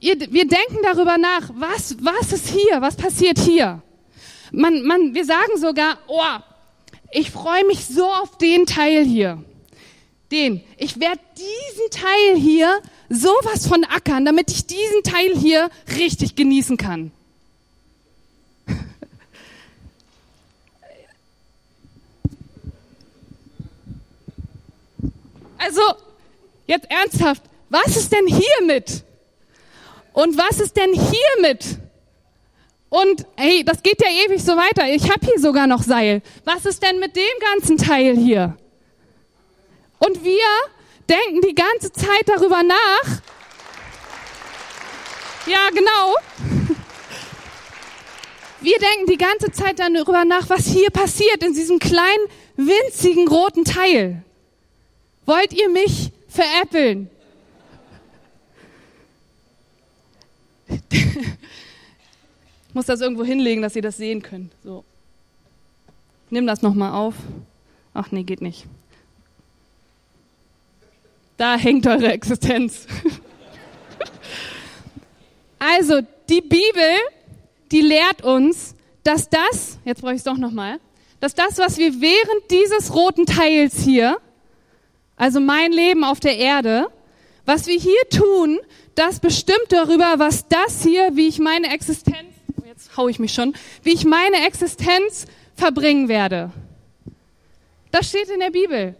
Ihr, 0.00 0.18
wir 0.18 0.46
denken 0.46 0.78
darüber 0.82 1.18
nach, 1.18 1.50
was, 1.54 1.96
was 2.00 2.32
ist 2.32 2.48
hier, 2.48 2.80
was 2.80 2.96
passiert 2.96 3.38
hier. 3.38 3.82
Man, 4.52 4.82
man, 4.84 5.14
wir 5.14 5.24
sagen 5.24 5.56
sogar, 5.56 5.98
oh, 6.08 6.22
ich 7.12 7.30
freue 7.30 7.64
mich 7.66 7.84
so 7.84 8.06
auf 8.06 8.38
den 8.38 8.66
Teil 8.66 9.04
hier. 9.04 9.42
Den. 10.30 10.62
Ich 10.78 10.98
werde 11.00 11.20
diesen 11.36 11.90
Teil 11.90 12.36
hier 12.36 12.80
sowas 13.10 13.66
von 13.66 13.84
ackern, 13.84 14.24
damit 14.24 14.50
ich 14.50 14.66
diesen 14.66 15.02
Teil 15.02 15.36
hier 15.36 15.68
richtig 15.98 16.36
genießen 16.36 16.78
kann. 16.78 17.10
Also, 25.62 25.82
jetzt 26.66 26.90
ernsthaft, 26.90 27.42
was 27.68 27.94
ist 27.94 28.10
denn 28.10 28.26
hiermit? 28.26 29.04
Und 30.14 30.38
was 30.38 30.58
ist 30.58 30.74
denn 30.74 30.90
hiermit? 30.94 31.78
Und 32.88 33.26
hey, 33.36 33.62
das 33.62 33.82
geht 33.82 34.00
ja 34.00 34.08
ewig 34.24 34.42
so 34.42 34.56
weiter. 34.56 34.88
Ich 34.88 35.10
habe 35.10 35.24
hier 35.24 35.38
sogar 35.38 35.66
noch 35.66 35.82
Seil. 35.82 36.22
Was 36.44 36.64
ist 36.64 36.82
denn 36.82 36.98
mit 36.98 37.14
dem 37.14 37.22
ganzen 37.52 37.76
Teil 37.76 38.16
hier? 38.16 38.56
Und 39.98 40.24
wir 40.24 40.46
denken 41.10 41.40
die 41.42 41.54
ganze 41.54 41.92
Zeit 41.92 42.26
darüber 42.26 42.62
nach. 42.62 43.20
Ja, 45.46 45.68
genau. 45.74 46.14
Wir 48.60 48.78
denken 48.78 49.10
die 49.10 49.16
ganze 49.16 49.50
Zeit 49.50 49.78
darüber 49.78 50.24
nach, 50.24 50.48
was 50.48 50.66
hier 50.66 50.90
passiert 50.90 51.42
in 51.42 51.54
diesem 51.54 51.78
kleinen, 51.78 52.26
winzigen 52.56 53.26
roten 53.26 53.64
Teil. 53.64 54.22
Wollt 55.24 55.52
ihr 55.52 55.70
mich 55.70 56.12
veräppeln? 56.28 57.08
ich 60.68 62.74
muss 62.74 62.86
das 62.86 63.00
irgendwo 63.00 63.24
hinlegen, 63.24 63.62
dass 63.62 63.74
ihr 63.74 63.82
das 63.82 63.96
sehen 63.96 64.22
könnt. 64.22 64.52
So. 64.62 64.84
Nimm 66.28 66.46
das 66.46 66.62
nochmal 66.62 66.92
auf. 66.92 67.14
Ach 67.94 68.12
nee, 68.12 68.22
geht 68.22 68.40
nicht. 68.40 68.66
Da 71.40 71.56
hängt 71.56 71.86
eure 71.86 72.12
Existenz. 72.12 72.86
also, 75.58 76.02
die 76.28 76.42
Bibel, 76.42 76.98
die 77.72 77.80
lehrt 77.80 78.22
uns, 78.22 78.74
dass 79.04 79.30
das, 79.30 79.78
jetzt 79.86 80.02
brauche 80.02 80.12
ich 80.12 80.18
es 80.18 80.24
doch 80.24 80.36
nochmal, 80.36 80.78
dass 81.18 81.34
das, 81.34 81.56
was 81.56 81.78
wir 81.78 81.98
während 82.02 82.50
dieses 82.50 82.94
roten 82.94 83.24
Teils 83.24 83.78
hier 83.78 84.18
also 85.16 85.40
mein 85.40 85.72
Leben 85.72 86.04
auf 86.04 86.20
der 86.20 86.36
Erde, 86.36 86.88
was 87.46 87.66
wir 87.66 87.78
hier 87.78 88.06
tun, 88.10 88.58
das 88.94 89.18
bestimmt 89.18 89.68
darüber, 89.70 90.18
was 90.18 90.46
das 90.46 90.82
hier, 90.82 91.16
wie 91.16 91.28
ich 91.28 91.38
meine 91.38 91.72
Existenz, 91.72 92.34
oh, 92.60 92.66
jetzt 92.66 92.98
hau 92.98 93.08
ich 93.08 93.18
mich 93.18 93.32
schon, 93.32 93.54
wie 93.82 93.94
ich 93.94 94.04
meine 94.04 94.46
Existenz 94.46 95.24
verbringen 95.56 96.08
werde. 96.08 96.52
Das 97.92 98.10
steht 98.10 98.28
in 98.28 98.40
der 98.40 98.50
Bibel. 98.50 98.94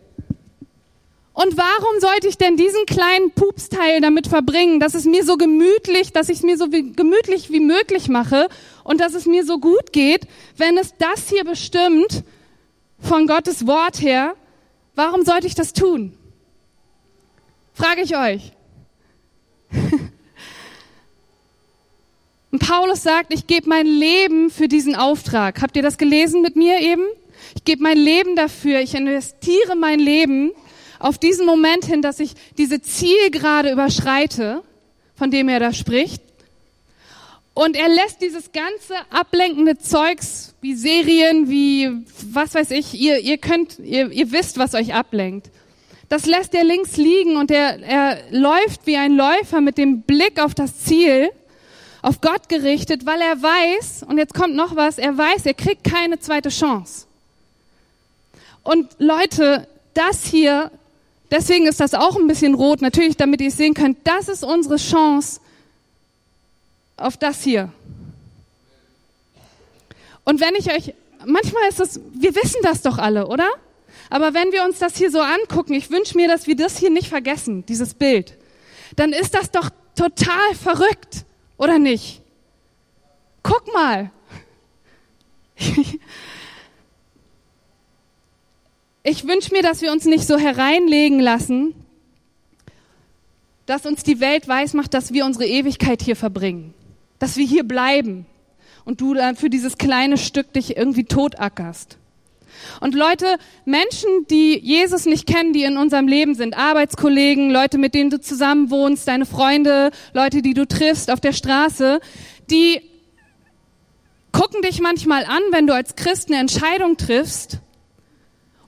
Und 1.42 1.57
warum 1.57 2.00
sollte 2.00 2.29
ich 2.29 2.37
denn 2.37 2.57
diesen 2.57 2.85
kleinen 2.87 3.31
Pupsteil 3.31 4.00
damit 4.00 4.26
verbringen, 4.26 4.79
dass 4.81 4.94
es 4.94 5.05
mir 5.05 5.24
so 5.24 5.37
gemütlich, 5.37 6.12
dass 6.12 6.29
ich 6.29 6.38
es 6.38 6.42
mir 6.42 6.59
so 6.59 6.68
gemütlich 6.68 7.50
wie 7.50 7.61
möglich 7.61 8.09
mache 8.09 8.48
und 8.85 9.00
dass 9.00 9.14
es 9.14 9.26
mir 9.26 9.44
so 9.44 9.59
gut 9.59 9.92
geht, 9.92 10.26
wenn 10.57 10.76
es 10.76 10.94
das 10.98 11.29
hier 11.29 11.44
bestimmt 11.44 12.24
von 12.98 13.26
Gottes 13.26 13.66
Wort 13.66 14.03
her, 14.03 14.35
Warum 15.03 15.24
sollte 15.24 15.46
ich 15.46 15.55
das 15.55 15.72
tun? 15.72 16.12
Frage 17.72 18.03
ich 18.03 18.14
euch. 18.18 18.53
Und 22.50 22.59
Paulus 22.59 23.03
sagt, 23.03 23.33
ich 23.33 23.46
gebe 23.46 23.66
mein 23.66 23.87
Leben 23.87 24.50
für 24.50 24.68
diesen 24.68 24.94
Auftrag. 24.96 25.62
Habt 25.62 25.76
ihr 25.76 25.83
das 25.83 25.96
gelesen 25.96 26.42
mit 26.42 26.57
mir 26.57 26.81
eben? 26.81 27.05
Ich 27.55 27.64
gebe 27.64 27.83
mein 27.83 27.96
Leben 27.96 28.37
dafür. 28.37 28.81
Ich 28.81 28.94
investiere 28.94 29.74
mein 29.74 30.00
Leben 30.00 30.53
auf 31.00 31.18
diesen 31.18 31.46
Moment 31.46 31.84
hin, 31.84 32.02
dass 32.02 32.20
ich 32.20 32.34
diese 32.56 32.80
Zielgerade 32.80 33.72
überschreite, 33.72 34.62
von 35.16 35.30
dem 35.30 35.48
er 35.48 35.58
da 35.58 35.72
spricht. 35.72 36.22
Und 37.54 37.76
er 37.76 37.88
lässt 37.88 38.22
dieses 38.22 38.52
ganze 38.52 38.94
ablenkende 39.10 39.78
Zeugs, 39.78 40.54
wie 40.60 40.74
Serien, 40.74 41.50
wie 41.50 41.90
was 42.30 42.54
weiß 42.54 42.70
ich, 42.70 42.94
ihr, 42.94 43.18
ihr 43.18 43.38
könnt, 43.38 43.78
ihr, 43.80 44.10
ihr 44.12 44.30
wisst, 44.30 44.58
was 44.58 44.74
euch 44.74 44.94
ablenkt. 44.94 45.50
Das 46.08 46.26
lässt 46.26 46.54
er 46.54 46.64
links 46.64 46.96
liegen 46.96 47.36
und 47.36 47.50
er, 47.50 47.80
er 47.82 48.18
läuft 48.30 48.86
wie 48.86 48.96
ein 48.96 49.12
Läufer 49.12 49.60
mit 49.60 49.78
dem 49.78 50.02
Blick 50.02 50.40
auf 50.42 50.54
das 50.54 50.80
Ziel, 50.84 51.30
auf 52.02 52.20
Gott 52.20 52.48
gerichtet, 52.48 53.06
weil 53.06 53.20
er 53.20 53.42
weiß, 53.42 54.04
und 54.08 54.18
jetzt 54.18 54.34
kommt 54.34 54.54
noch 54.54 54.76
was, 54.76 54.98
er 54.98 55.16
weiß, 55.16 55.46
er 55.46 55.54
kriegt 55.54 55.84
keine 55.84 56.18
zweite 56.18 56.48
Chance. 56.48 57.06
Und 58.62 58.88
Leute, 58.98 59.68
das 59.94 60.24
hier, 60.24 60.70
deswegen 61.31 61.66
ist 61.66 61.81
das 61.81 61.95
auch 61.95 62.16
ein 62.16 62.27
bisschen 62.27 62.55
rot, 62.55 62.83
natürlich, 62.83 63.16
damit 63.16 63.40
ihr 63.40 63.49
es 63.49 63.57
sehen 63.57 63.75
könnt, 63.75 63.99
das 64.05 64.29
ist 64.29 64.45
unsere 64.45 64.77
Chance 64.77 65.40
auf 66.97 67.16
das 67.16 67.43
hier. 67.43 67.73
Und 70.25 70.40
wenn 70.40 70.55
ich 70.55 70.71
euch, 70.71 70.95
manchmal 71.25 71.69
ist 71.69 71.81
es, 71.81 72.01
wir 72.12 72.35
wissen 72.35 72.61
das 72.62 72.83
doch 72.83 72.99
alle, 72.99 73.27
oder? 73.27 73.49
Aber 74.11 74.35
wenn 74.35 74.53
wir 74.53 74.64
uns 74.64 74.79
das 74.79 74.97
hier 74.97 75.11
so 75.11 75.21
angucken, 75.21 75.73
ich 75.75 75.90
wünsche 75.90 76.16
mir, 76.16 76.29
dass 76.29 76.47
wir 76.47 76.57
das 76.57 76.79
hier 76.79 76.90
nicht 76.90 77.09
vergessen, 77.09 77.64
dieses 77.66 77.95
Bild, 77.95 78.37
dann 78.97 79.12
ist 79.12 79.35
das 79.35 79.51
doch 79.51 79.71
total 79.95 80.55
verrückt, 80.55 81.25
oder 81.57 81.79
nicht? 81.79 82.23
Guck 83.43 83.73
mal. 83.73 84.11
Ich 89.11 89.27
wünsche 89.27 89.53
mir, 89.53 89.62
dass 89.64 89.83
wir 89.83 89.90
uns 89.90 90.05
nicht 90.05 90.25
so 90.25 90.38
hereinlegen 90.38 91.18
lassen, 91.18 91.75
dass 93.66 93.85
uns 93.85 94.05
die 94.05 94.20
Welt 94.20 94.46
weismacht, 94.46 94.94
dass 94.94 95.12
wir 95.12 95.25
unsere 95.25 95.46
Ewigkeit 95.46 96.01
hier 96.01 96.14
verbringen, 96.14 96.75
dass 97.18 97.37
wir 97.37 97.44
hier 97.44 97.64
bleiben 97.64 98.25
und 98.85 99.01
du 99.01 99.14
dann 99.14 99.35
für 99.35 99.51
dieses 99.51 99.79
kleine 99.79 100.16
Stück 100.16 100.53
dich 100.53 100.77
irgendwie 100.77 101.07
totackerst. 101.07 101.99
Und 102.81 102.94
Leute, 102.94 103.27
Menschen, 103.64 104.29
die 104.31 104.57
Jesus 104.57 105.07
nicht 105.07 105.27
kennen, 105.27 105.53
die 105.53 105.64
in 105.64 105.77
unserem 105.77 106.07
Leben 106.07 106.37
sind, 106.37 106.57
Arbeitskollegen, 106.57 107.51
Leute, 107.51 107.79
mit 107.79 107.94
denen 107.94 108.11
du 108.11 108.20
zusammen 108.20 108.70
wohnst, 108.70 109.09
deine 109.09 109.27
Freunde, 109.27 109.90
Leute, 110.12 110.40
die 110.40 110.55
du 110.55 110.68
triffst 110.68 111.11
auf 111.11 111.18
der 111.18 111.33
Straße, 111.33 111.99
die 112.49 112.81
gucken 114.31 114.62
dich 114.62 114.81
manchmal 114.81 115.25
an, 115.25 115.42
wenn 115.51 115.66
du 115.66 115.75
als 115.75 115.96
Christ 115.96 116.29
eine 116.29 116.38
Entscheidung 116.38 116.96
triffst 116.96 117.59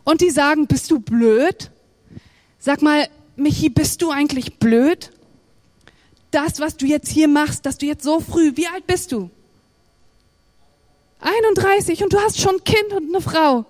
und 0.04 0.20
die 0.20 0.30
sagen, 0.30 0.66
bist 0.66 0.90
du 0.90 1.00
blöd? 1.00 1.70
Sag 2.58 2.82
mal, 2.82 3.08
Michi, 3.36 3.68
bist 3.68 4.02
du 4.02 4.10
eigentlich 4.10 4.58
blöd? 4.58 5.10
Das, 6.30 6.60
was 6.60 6.76
du 6.76 6.86
jetzt 6.86 7.08
hier 7.08 7.28
machst, 7.28 7.66
dass 7.66 7.78
du 7.78 7.86
jetzt 7.86 8.04
so 8.04 8.20
früh, 8.20 8.52
wie 8.54 8.66
alt 8.66 8.86
bist 8.86 9.12
du? 9.12 9.30
31 11.20 12.02
und 12.02 12.12
du 12.12 12.20
hast 12.20 12.40
schon 12.40 12.56
ein 12.56 12.64
Kind 12.64 12.92
und 12.92 13.14
eine 13.14 13.20
Frau. 13.20 13.64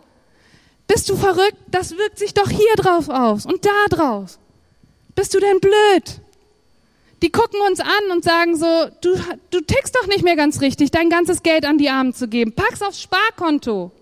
Bist 0.86 1.08
du 1.08 1.16
verrückt? 1.16 1.56
Das 1.70 1.96
wirkt 1.96 2.18
sich 2.18 2.34
doch 2.34 2.48
hier 2.48 2.74
drauf 2.76 3.08
aus 3.08 3.46
und 3.46 3.64
da 3.64 3.86
drauf. 3.88 4.38
Bist 5.14 5.34
du 5.34 5.40
denn 5.40 5.60
blöd? 5.60 6.20
Die 7.22 7.30
gucken 7.30 7.60
uns 7.68 7.78
an 7.78 8.10
und 8.10 8.24
sagen 8.24 8.56
so, 8.56 8.66
du, 9.00 9.14
du 9.50 9.60
tickst 9.60 9.94
doch 9.94 10.06
nicht 10.08 10.24
mehr 10.24 10.34
ganz 10.34 10.60
richtig, 10.60 10.90
dein 10.90 11.08
ganzes 11.08 11.42
Geld 11.42 11.64
an 11.64 11.78
die 11.78 11.88
Armen 11.88 12.12
zu 12.12 12.26
geben. 12.26 12.52
Pack's 12.52 12.82
aufs 12.82 13.00
Sparkonto. 13.00 13.92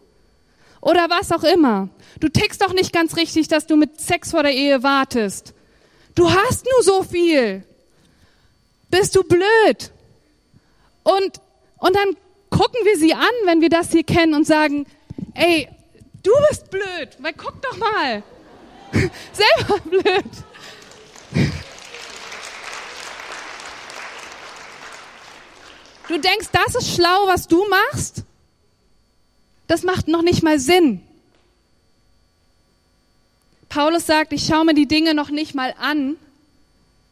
Oder 0.81 1.11
was 1.11 1.31
auch 1.33 1.45
immer. 1.45 1.89
Du 2.21 2.29
tickst 2.29 2.63
doch 2.63 2.73
nicht 2.73 2.93
ganz 2.93 3.17
richtig, 3.17 3.49
dass 3.49 3.67
du 3.67 3.77
mit 3.77 4.01
Sex 4.01 4.31
vor 4.31 4.43
der 4.43 4.55
Ehe 4.55 4.83
wartest. 4.83 5.55
Du 6.15 6.31
hast 6.31 6.67
nur 6.67 6.83
so 6.83 7.03
viel. 7.03 7.65
Bist 8.91 9.15
du 9.15 9.23
blöd? 9.23 9.93
Und, 11.03 11.41
und 11.79 11.97
dann 11.97 12.17
gucken 12.51 12.81
wir 12.85 12.97
sie 12.99 13.15
an, 13.15 13.29
wenn 13.45 13.61
wir 13.61 13.69
das 13.69 13.91
hier 13.91 14.05
kennen 14.05 14.35
und 14.35 14.47
sagen, 14.47 14.87
ey, 15.35 15.69
Du 16.23 16.33
bist 16.49 16.71
blöd, 16.71 17.17
weil 17.19 17.33
guck 17.33 17.61
doch 17.63 17.77
mal. 17.79 18.23
Selber 18.93 19.79
blöd. 19.81 20.25
Du 26.09 26.19
denkst, 26.19 26.49
das 26.53 26.75
ist 26.75 26.95
schlau, 26.95 27.27
was 27.27 27.47
du 27.47 27.65
machst? 27.69 28.25
Das 29.71 29.85
macht 29.85 30.09
noch 30.09 30.23
nicht 30.23 30.43
mal 30.43 30.59
Sinn. 30.59 31.01
Paulus 33.69 34.05
sagt, 34.05 34.33
ich 34.33 34.45
schaue 34.45 34.65
mir 34.65 34.75
die 34.75 34.89
Dinge 34.89 35.15
noch 35.15 35.31
nicht 35.31 35.55
mal 35.55 35.73
an, 35.79 36.17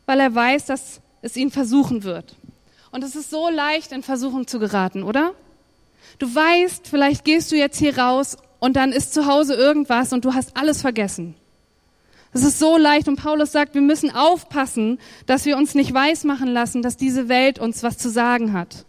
weil 0.06 0.18
er 0.18 0.34
weiß, 0.34 0.66
dass 0.66 0.98
es 1.22 1.36
ihn 1.36 1.52
versuchen 1.52 2.02
wird. 2.02 2.34
Und 2.90 3.04
es 3.04 3.14
ist 3.14 3.30
so 3.30 3.48
leicht, 3.48 3.92
in 3.92 4.02
Versuchung 4.02 4.48
zu 4.48 4.58
geraten, 4.58 5.04
oder? 5.04 5.34
Du 6.18 6.34
weißt, 6.34 6.88
vielleicht 6.88 7.24
gehst 7.24 7.52
du 7.52 7.56
jetzt 7.56 7.78
hier 7.78 7.96
raus 7.96 8.36
und 8.58 8.74
dann 8.74 8.90
ist 8.90 9.14
zu 9.14 9.26
Hause 9.26 9.54
irgendwas 9.54 10.12
und 10.12 10.24
du 10.24 10.34
hast 10.34 10.56
alles 10.56 10.80
vergessen. 10.80 11.36
Es 12.32 12.42
ist 12.42 12.58
so 12.58 12.76
leicht 12.76 13.06
und 13.06 13.22
Paulus 13.22 13.52
sagt, 13.52 13.74
wir 13.74 13.82
müssen 13.82 14.10
aufpassen, 14.10 14.98
dass 15.26 15.44
wir 15.44 15.56
uns 15.56 15.76
nicht 15.76 15.94
weismachen 15.94 16.48
lassen, 16.48 16.82
dass 16.82 16.96
diese 16.96 17.28
Welt 17.28 17.60
uns 17.60 17.84
was 17.84 17.98
zu 17.98 18.10
sagen 18.10 18.52
hat. 18.52 18.84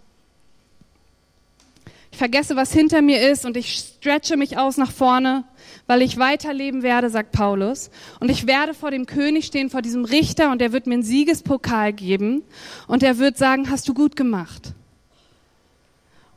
Vergesse, 2.19 2.57
was 2.57 2.73
hinter 2.73 3.01
mir 3.01 3.31
ist 3.31 3.45
und 3.45 3.55
ich 3.55 3.75
stretche 3.75 4.35
mich 4.35 4.57
aus 4.57 4.75
nach 4.75 4.91
vorne, 4.91 5.45
weil 5.87 6.01
ich 6.01 6.17
weiterleben 6.17 6.83
werde, 6.83 7.09
sagt 7.09 7.31
Paulus. 7.31 7.91
Und 8.19 8.29
ich 8.29 8.45
werde 8.45 8.73
vor 8.73 8.91
dem 8.91 9.05
König 9.05 9.45
stehen, 9.45 9.69
vor 9.69 9.81
diesem 9.81 10.03
Richter 10.03 10.51
und 10.51 10.61
er 10.61 10.73
wird 10.73 10.85
mir 10.85 10.95
einen 10.95 11.03
Siegespokal 11.03 11.93
geben 11.93 12.43
und 12.87 13.03
er 13.03 13.19
wird 13.19 13.37
sagen, 13.37 13.71
hast 13.71 13.87
du 13.87 13.93
gut 13.93 14.17
gemacht. 14.17 14.73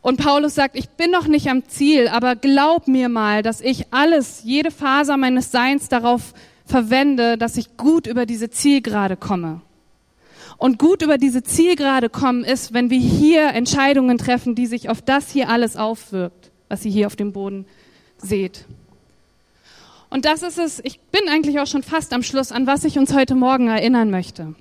Und 0.03 0.19
Paulus 0.19 0.55
sagt, 0.55 0.77
ich 0.77 0.89
bin 0.89 1.11
noch 1.11 1.27
nicht 1.27 1.49
am 1.49 1.67
Ziel, 1.67 2.07
aber 2.07 2.37
glaub 2.37 2.87
mir 2.87 3.09
mal, 3.09 3.43
dass 3.43 3.61
ich 3.61 3.93
alles, 3.93 4.43
jede 4.45 4.71
Faser 4.71 5.17
meines 5.17 5.51
Seins 5.51 5.89
darauf 5.89 6.33
verwende, 6.65 7.37
dass 7.37 7.57
ich 7.57 7.77
gut 7.77 8.07
über 8.07 8.25
diese 8.25 8.51
Zielgerade 8.51 9.17
komme. 9.17 9.63
Und 10.63 10.79
gut 10.79 11.03
über 11.03 11.19
diese 11.19 11.43
Zielgerade 11.43 12.09
kommen 12.09 12.45
ist, 12.45 12.73
wenn 12.73 12.89
wir 12.89 13.01
hier 13.01 13.49
Entscheidungen 13.49 14.17
treffen, 14.17 14.55
die 14.55 14.69
sich 14.69 14.89
auf 14.89 15.03
das 15.03 15.29
hier 15.29 15.49
alles 15.49 15.77
aufwirkt, 15.77 16.53
was 16.69 16.85
ihr 16.85 16.93
hier 16.93 17.09
auf 17.09 17.17
dem 17.17 17.33
Boden 17.33 17.67
seht. 18.19 18.65
Und 20.09 20.25
das 20.25 20.45
ist 20.45 20.61
es, 20.61 20.79
ich 20.85 21.01
bin 21.01 21.29
eigentlich 21.29 21.59
auch 21.59 21.67
schon 21.67 21.83
fast 21.83 22.13
am 22.13 22.23
Schluss, 22.23 22.53
an 22.53 22.69
was 22.69 22.85
ich 22.85 22.97
uns 22.97 23.13
heute 23.13 23.35
Morgen 23.35 23.67
erinnern 23.67 24.13
möchte. 24.13 24.55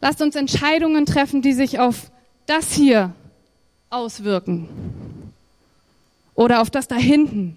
Lasst 0.00 0.22
uns 0.22 0.36
Entscheidungen 0.36 1.04
treffen, 1.04 1.42
die 1.42 1.52
sich 1.52 1.80
auf 1.80 2.12
das 2.46 2.72
hier 2.72 3.12
auswirken. 3.88 4.68
Oder 6.36 6.60
auf 6.60 6.70
das 6.70 6.86
da 6.86 6.94
hinten. 6.94 7.56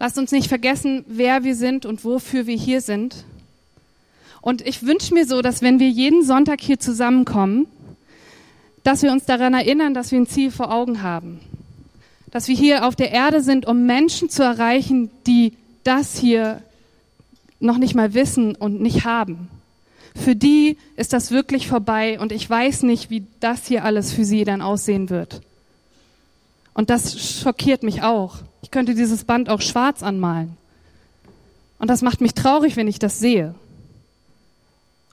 Lasst 0.00 0.16
uns 0.16 0.32
nicht 0.32 0.48
vergessen, 0.48 1.04
wer 1.06 1.44
wir 1.44 1.54
sind 1.54 1.84
und 1.84 2.06
wofür 2.06 2.46
wir 2.46 2.56
hier 2.56 2.80
sind. 2.80 3.24
Und 4.40 4.66
ich 4.66 4.82
wünsche 4.82 5.12
mir 5.12 5.26
so, 5.26 5.42
dass 5.42 5.60
wenn 5.60 5.78
wir 5.78 5.90
jeden 5.90 6.24
Sonntag 6.24 6.62
hier 6.62 6.80
zusammenkommen, 6.80 7.66
dass 8.82 9.02
wir 9.02 9.12
uns 9.12 9.26
daran 9.26 9.52
erinnern, 9.52 9.92
dass 9.92 10.10
wir 10.10 10.18
ein 10.18 10.26
Ziel 10.26 10.50
vor 10.50 10.72
Augen 10.72 11.02
haben. 11.02 11.40
Dass 12.30 12.48
wir 12.48 12.56
hier 12.56 12.86
auf 12.86 12.96
der 12.96 13.10
Erde 13.12 13.42
sind, 13.42 13.66
um 13.66 13.84
Menschen 13.84 14.30
zu 14.30 14.42
erreichen, 14.42 15.10
die 15.26 15.52
das 15.84 16.16
hier 16.16 16.62
noch 17.58 17.76
nicht 17.76 17.94
mal 17.94 18.14
wissen 18.14 18.54
und 18.54 18.80
nicht 18.80 19.04
haben. 19.04 19.50
Für 20.16 20.34
die 20.34 20.78
ist 20.96 21.12
das 21.12 21.30
wirklich 21.30 21.68
vorbei 21.68 22.18
und 22.18 22.32
ich 22.32 22.48
weiß 22.48 22.84
nicht, 22.84 23.10
wie 23.10 23.24
das 23.40 23.66
hier 23.66 23.84
alles 23.84 24.14
für 24.14 24.24
sie 24.24 24.44
dann 24.44 24.62
aussehen 24.62 25.10
wird. 25.10 25.42
Und 26.72 26.88
das 26.88 27.20
schockiert 27.20 27.82
mich 27.82 28.02
auch. 28.02 28.38
Ich 28.62 28.70
könnte 28.70 28.94
dieses 28.94 29.24
Band 29.24 29.48
auch 29.48 29.60
schwarz 29.60 30.02
anmalen. 30.02 30.56
Und 31.78 31.88
das 31.88 32.02
macht 32.02 32.20
mich 32.20 32.34
traurig, 32.34 32.76
wenn 32.76 32.88
ich 32.88 32.98
das 32.98 33.18
sehe. 33.18 33.54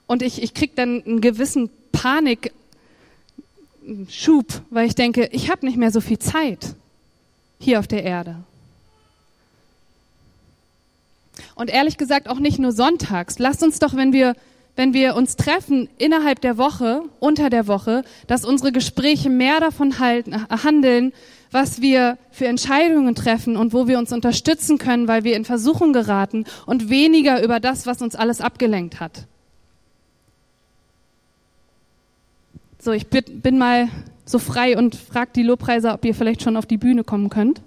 Und 0.06 0.22
ich, 0.22 0.42
ich 0.42 0.54
krieg 0.54 0.76
dann 0.76 1.02
einen 1.04 1.20
gewissen 1.20 1.70
Panikschub, 1.92 2.52
weil 4.70 4.86
ich 4.86 4.94
denke, 4.94 5.28
ich 5.32 5.50
habe 5.50 5.66
nicht 5.66 5.78
mehr 5.78 5.90
so 5.90 6.00
viel 6.00 6.18
Zeit 6.18 6.74
hier 7.58 7.78
auf 7.78 7.86
der 7.86 8.04
Erde. 8.04 8.36
Und 11.54 11.70
ehrlich 11.70 11.96
gesagt 11.96 12.28
auch 12.28 12.38
nicht 12.38 12.58
nur 12.58 12.72
sonntags. 12.72 13.38
Lasst 13.38 13.62
uns 13.62 13.78
doch, 13.78 13.96
wenn 13.96 14.12
wir 14.12 14.34
wenn 14.78 14.94
wir 14.94 15.16
uns 15.16 15.34
treffen 15.34 15.88
innerhalb 15.98 16.40
der 16.40 16.56
Woche, 16.56 17.02
unter 17.18 17.50
der 17.50 17.66
Woche, 17.66 18.04
dass 18.28 18.44
unsere 18.44 18.70
Gespräche 18.70 19.28
mehr 19.28 19.58
davon 19.58 19.98
halten, 19.98 20.48
handeln, 20.50 21.12
was 21.50 21.80
wir 21.80 22.18
für 22.30 22.46
Entscheidungen 22.46 23.14
treffen 23.14 23.56
und 23.56 23.72
wo 23.72 23.86
wir 23.86 23.98
uns 23.98 24.12
unterstützen 24.12 24.78
können, 24.78 25.08
weil 25.08 25.24
wir 25.24 25.36
in 25.36 25.44
Versuchung 25.44 25.92
geraten 25.92 26.44
und 26.66 26.90
weniger 26.90 27.42
über 27.42 27.60
das, 27.60 27.86
was 27.86 28.02
uns 28.02 28.14
alles 28.14 28.40
abgelenkt 28.40 29.00
hat. 29.00 29.26
So, 32.80 32.92
ich 32.92 33.08
bin 33.08 33.58
mal 33.58 33.88
so 34.24 34.38
frei 34.38 34.76
und 34.76 34.94
frage 34.94 35.30
die 35.34 35.42
Lobpreiser, 35.42 35.94
ob 35.94 36.04
ihr 36.04 36.14
vielleicht 36.14 36.42
schon 36.42 36.56
auf 36.56 36.66
die 36.66 36.76
Bühne 36.76 37.02
kommen 37.02 37.30
könnt. 37.30 37.60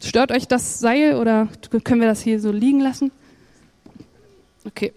Stört 0.00 0.30
euch 0.30 0.46
das 0.46 0.78
Seil 0.78 1.16
oder 1.16 1.48
können 1.84 2.00
wir 2.00 2.08
das 2.08 2.20
hier 2.20 2.38
so 2.38 2.52
liegen 2.52 2.80
lassen? 2.80 3.10
Okay. 4.64 4.92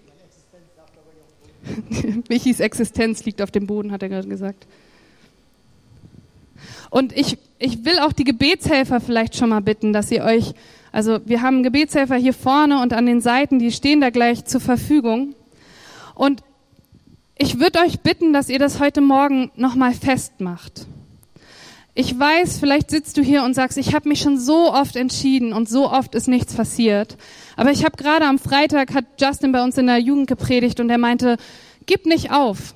Michis 2.29 2.59
Existenz 2.59 3.23
liegt 3.25 3.41
auf 3.41 3.51
dem 3.51 3.65
Boden, 3.65 3.91
hat 3.91 4.03
er 4.03 4.09
gerade 4.09 4.27
gesagt. 4.27 4.67
Und 6.89 7.15
ich, 7.15 7.37
ich 7.59 7.83
will 7.83 7.99
auch 7.99 8.13
die 8.13 8.23
Gebetshelfer 8.23 9.01
vielleicht 9.01 9.35
schon 9.35 9.49
mal 9.49 9.61
bitten, 9.61 9.91
dass 9.91 10.09
ihr 10.11 10.23
euch, 10.23 10.53
also 10.91 11.19
wir 11.25 11.41
haben 11.41 11.61
Gebetshelfer 11.61 12.15
hier 12.15 12.33
vorne 12.33 12.81
und 12.81 12.93
an 12.93 13.05
den 13.05 13.19
Seiten, 13.21 13.59
die 13.59 13.71
stehen 13.71 13.99
da 13.99 14.09
gleich 14.09 14.45
zur 14.45 14.61
Verfügung. 14.61 15.35
Und 16.15 16.41
ich 17.37 17.59
würde 17.59 17.79
euch 17.79 17.99
bitten, 17.99 18.33
dass 18.33 18.49
ihr 18.49 18.59
das 18.59 18.79
heute 18.79 19.01
Morgen 19.01 19.51
nochmal 19.55 19.93
festmacht. 19.93 20.87
Ich 21.95 22.17
weiß, 22.17 22.59
vielleicht 22.59 22.91
sitzt 22.91 23.17
du 23.17 23.21
hier 23.21 23.43
und 23.43 23.55
sagst, 23.55 23.77
ich 23.77 23.93
habe 23.93 24.07
mich 24.07 24.21
schon 24.21 24.39
so 24.39 24.71
oft 24.71 24.95
entschieden 24.95 25.51
und 25.51 25.67
so 25.67 25.91
oft 25.91 26.15
ist 26.15 26.29
nichts 26.29 26.53
passiert. 26.53 27.17
Aber 27.57 27.71
ich 27.71 27.83
habe 27.83 27.97
gerade 27.97 28.25
am 28.25 28.39
Freitag, 28.39 28.93
hat 28.93 29.05
Justin 29.19 29.51
bei 29.51 29.61
uns 29.61 29.77
in 29.77 29.87
der 29.87 29.97
Jugend 29.97 30.27
gepredigt 30.27 30.79
und 30.79 30.89
er 30.89 30.97
meinte, 30.97 31.35
gib 31.85 32.05
nicht 32.05 32.31
auf. 32.31 32.73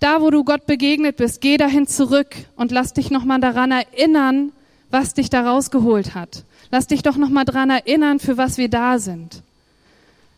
Da, 0.00 0.20
wo 0.20 0.30
du 0.30 0.44
Gott 0.44 0.66
begegnet 0.66 1.16
bist, 1.16 1.40
geh 1.40 1.56
dahin 1.56 1.86
zurück 1.86 2.34
und 2.56 2.72
lass 2.72 2.92
dich 2.92 3.10
nochmal 3.10 3.40
daran 3.40 3.70
erinnern, 3.70 4.52
was 4.90 5.14
dich 5.14 5.30
da 5.30 5.48
rausgeholt 5.48 6.14
hat. 6.14 6.44
Lass 6.70 6.86
dich 6.86 7.02
doch 7.02 7.16
nochmal 7.16 7.44
daran 7.44 7.70
erinnern, 7.70 8.18
für 8.18 8.36
was 8.36 8.58
wir 8.58 8.68
da 8.68 8.98
sind. 8.98 9.42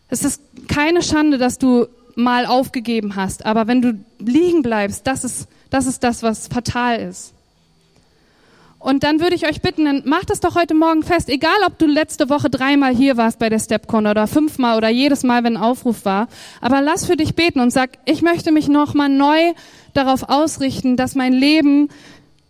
Es 0.09 0.25
ist 0.25 0.41
keine 0.69 1.03
Schande, 1.03 1.39
dass 1.39 1.59
du 1.59 1.87
mal 2.15 2.47
aufgegeben 2.47 3.17
hast, 3.17 3.45
aber 3.45 3.67
wenn 3.67 3.83
du 3.83 3.99
liegen 4.19 4.63
bleibst, 4.63 5.07
das 5.07 5.25
ist 5.25 5.49
das, 5.71 5.87
ist 5.87 6.03
das 6.05 6.23
was 6.23 6.49
fatal 6.49 7.01
ist. 7.01 7.33
Und 8.79 9.03
dann 9.03 9.21
würde 9.21 9.35
ich 9.35 9.49
euch 9.49 9.63
bitten, 9.63 9.87
dann 9.87 10.03
macht 10.05 10.31
es 10.31 10.41
doch 10.41 10.55
heute 10.55 10.75
Morgen 10.75 11.03
fest, 11.03 11.29
egal 11.29 11.57
ob 11.67 11.79
du 11.79 11.87
letzte 11.87 12.29
Woche 12.29 12.51
dreimal 12.51 12.95
hier 12.95 13.17
warst 13.17 13.39
bei 13.39 13.49
der 13.49 13.59
Stepcon 13.59 14.07
oder 14.07 14.27
fünfmal 14.27 14.77
oder 14.77 14.89
jedes 14.89 15.23
Mal, 15.23 15.45
wenn 15.45 15.57
ein 15.57 15.63
Aufruf 15.63 16.05
war, 16.05 16.29
aber 16.61 16.83
lass 16.83 17.07
für 17.07 17.17
dich 17.17 17.35
beten 17.35 17.61
und 17.61 17.73
sag, 17.73 17.99
ich 18.05 18.23
möchte 18.23 18.53
mich 18.53 18.69
nochmal 18.69 19.09
neu 19.09 19.55
darauf 19.95 20.29
ausrichten, 20.29 20.97
dass 20.97 21.15
mein 21.15 21.33
Leben 21.33 21.89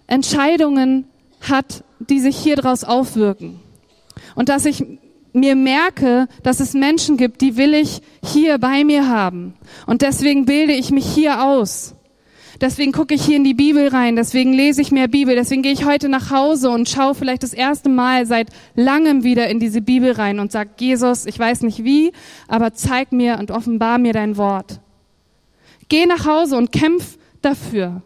Entscheidungen 0.08 1.06
hat, 1.40 1.84
die 2.00 2.20
sich 2.20 2.36
hier 2.36 2.56
draus 2.56 2.84
aufwirken. 2.84 3.60
Und 4.34 4.48
dass 4.48 4.66
ich 4.66 4.84
mir 5.32 5.54
merke, 5.54 6.28
dass 6.42 6.60
es 6.60 6.74
Menschen 6.74 7.16
gibt, 7.16 7.40
die 7.40 7.56
will 7.56 7.74
ich 7.74 8.00
hier 8.24 8.58
bei 8.58 8.84
mir 8.84 9.08
haben. 9.08 9.54
Und 9.86 10.02
deswegen 10.02 10.46
bilde 10.46 10.72
ich 10.72 10.90
mich 10.90 11.06
hier 11.06 11.44
aus. 11.44 11.95
Deswegen 12.60 12.92
gucke 12.92 13.14
ich 13.14 13.24
hier 13.24 13.36
in 13.36 13.44
die 13.44 13.54
Bibel 13.54 13.88
rein, 13.88 14.16
deswegen 14.16 14.52
lese 14.52 14.80
ich 14.80 14.90
mehr 14.90 15.08
Bibel, 15.08 15.34
deswegen 15.34 15.62
gehe 15.62 15.72
ich 15.72 15.84
heute 15.84 16.08
nach 16.08 16.30
Hause 16.30 16.70
und 16.70 16.88
schaue 16.88 17.14
vielleicht 17.14 17.42
das 17.42 17.52
erste 17.52 17.88
Mal 17.88 18.26
seit 18.26 18.48
langem 18.74 19.24
wieder 19.24 19.48
in 19.48 19.60
diese 19.60 19.82
Bibel 19.82 20.12
rein 20.12 20.40
und 20.40 20.52
sage, 20.52 20.70
Jesus, 20.78 21.26
ich 21.26 21.38
weiß 21.38 21.62
nicht 21.62 21.84
wie, 21.84 22.12
aber 22.48 22.72
zeig 22.72 23.12
mir 23.12 23.38
und 23.38 23.50
offenbar 23.50 23.98
mir 23.98 24.12
dein 24.12 24.36
Wort. 24.36 24.80
Geh 25.88 26.06
nach 26.06 26.26
Hause 26.26 26.56
und 26.56 26.72
kämpf 26.72 27.18
dafür. 27.42 28.02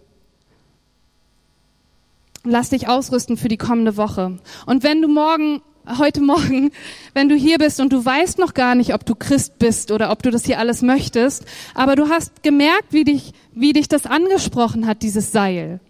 Lass 2.45 2.71
dich 2.71 2.89
ausrüsten 2.89 3.37
für 3.37 3.49
die 3.49 3.57
kommende 3.57 3.97
Woche. 3.97 4.39
Und 4.67 4.83
wenn 4.83 5.03
du 5.03 5.09
morgen 5.09 5.63
heute 5.99 6.21
Morgen, 6.21 6.71
wenn 7.15 7.29
du 7.29 7.35
hier 7.35 7.59
bist 7.59 7.81
und 7.81 7.93
du 7.93 8.05
weißt 8.05 8.39
noch 8.39 8.55
gar 8.55 8.75
nicht, 8.75 8.95
ob 8.95 9.05
du 9.05 9.15
Christ 9.15 9.59
bist 9.59 9.91
oder 9.91 10.11
ob 10.11 10.23
du 10.23 10.31
das 10.31 10.45
hier 10.45 10.59
alles 10.59 10.83
möchtest, 10.83 11.45
aber 11.75 11.97
du 11.97 12.09
hast 12.09 12.43
gemerkt, 12.43 12.93
wie 12.93 13.05
dich, 13.05 13.33
wie 13.53 13.73
dich 13.73 13.89
das 13.89 14.07
angesprochen 14.07 14.87
hat, 14.87 15.03
dieses 15.03 15.33
Seil. 15.33 15.81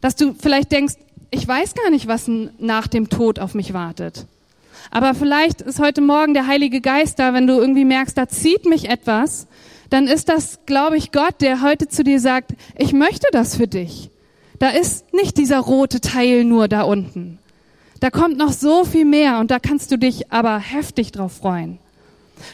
Dass 0.00 0.16
du 0.16 0.34
vielleicht 0.34 0.72
denkst, 0.72 0.94
ich 1.30 1.46
weiß 1.46 1.74
gar 1.74 1.90
nicht, 1.90 2.06
was 2.06 2.30
nach 2.58 2.86
dem 2.86 3.08
Tod 3.08 3.38
auf 3.38 3.54
mich 3.54 3.72
wartet. 3.72 4.26
Aber 4.90 5.14
vielleicht 5.14 5.60
ist 5.60 5.80
heute 5.80 6.00
Morgen 6.00 6.34
der 6.34 6.46
Heilige 6.46 6.80
Geist 6.80 7.18
da, 7.18 7.34
wenn 7.34 7.46
du 7.46 7.54
irgendwie 7.54 7.84
merkst, 7.84 8.16
da 8.16 8.28
zieht 8.28 8.64
mich 8.64 8.88
etwas, 8.88 9.46
dann 9.90 10.06
ist 10.06 10.28
das, 10.28 10.60
glaube 10.66 10.96
ich, 10.96 11.12
Gott, 11.12 11.40
der 11.40 11.62
heute 11.62 11.88
zu 11.88 12.04
dir 12.04 12.20
sagt, 12.20 12.52
ich 12.76 12.92
möchte 12.92 13.26
das 13.32 13.56
für 13.56 13.66
dich. 13.66 14.10
Da 14.58 14.70
ist 14.70 15.12
nicht 15.12 15.36
dieser 15.36 15.58
rote 15.60 16.00
Teil 16.00 16.44
nur 16.44 16.68
da 16.68 16.82
unten. 16.82 17.38
Da 18.00 18.10
kommt 18.10 18.38
noch 18.38 18.52
so 18.52 18.84
viel 18.84 19.04
mehr 19.04 19.38
und 19.38 19.50
da 19.50 19.58
kannst 19.58 19.90
du 19.90 19.98
dich 19.98 20.30
aber 20.30 20.58
heftig 20.58 21.12
drauf 21.12 21.32
freuen. 21.32 21.78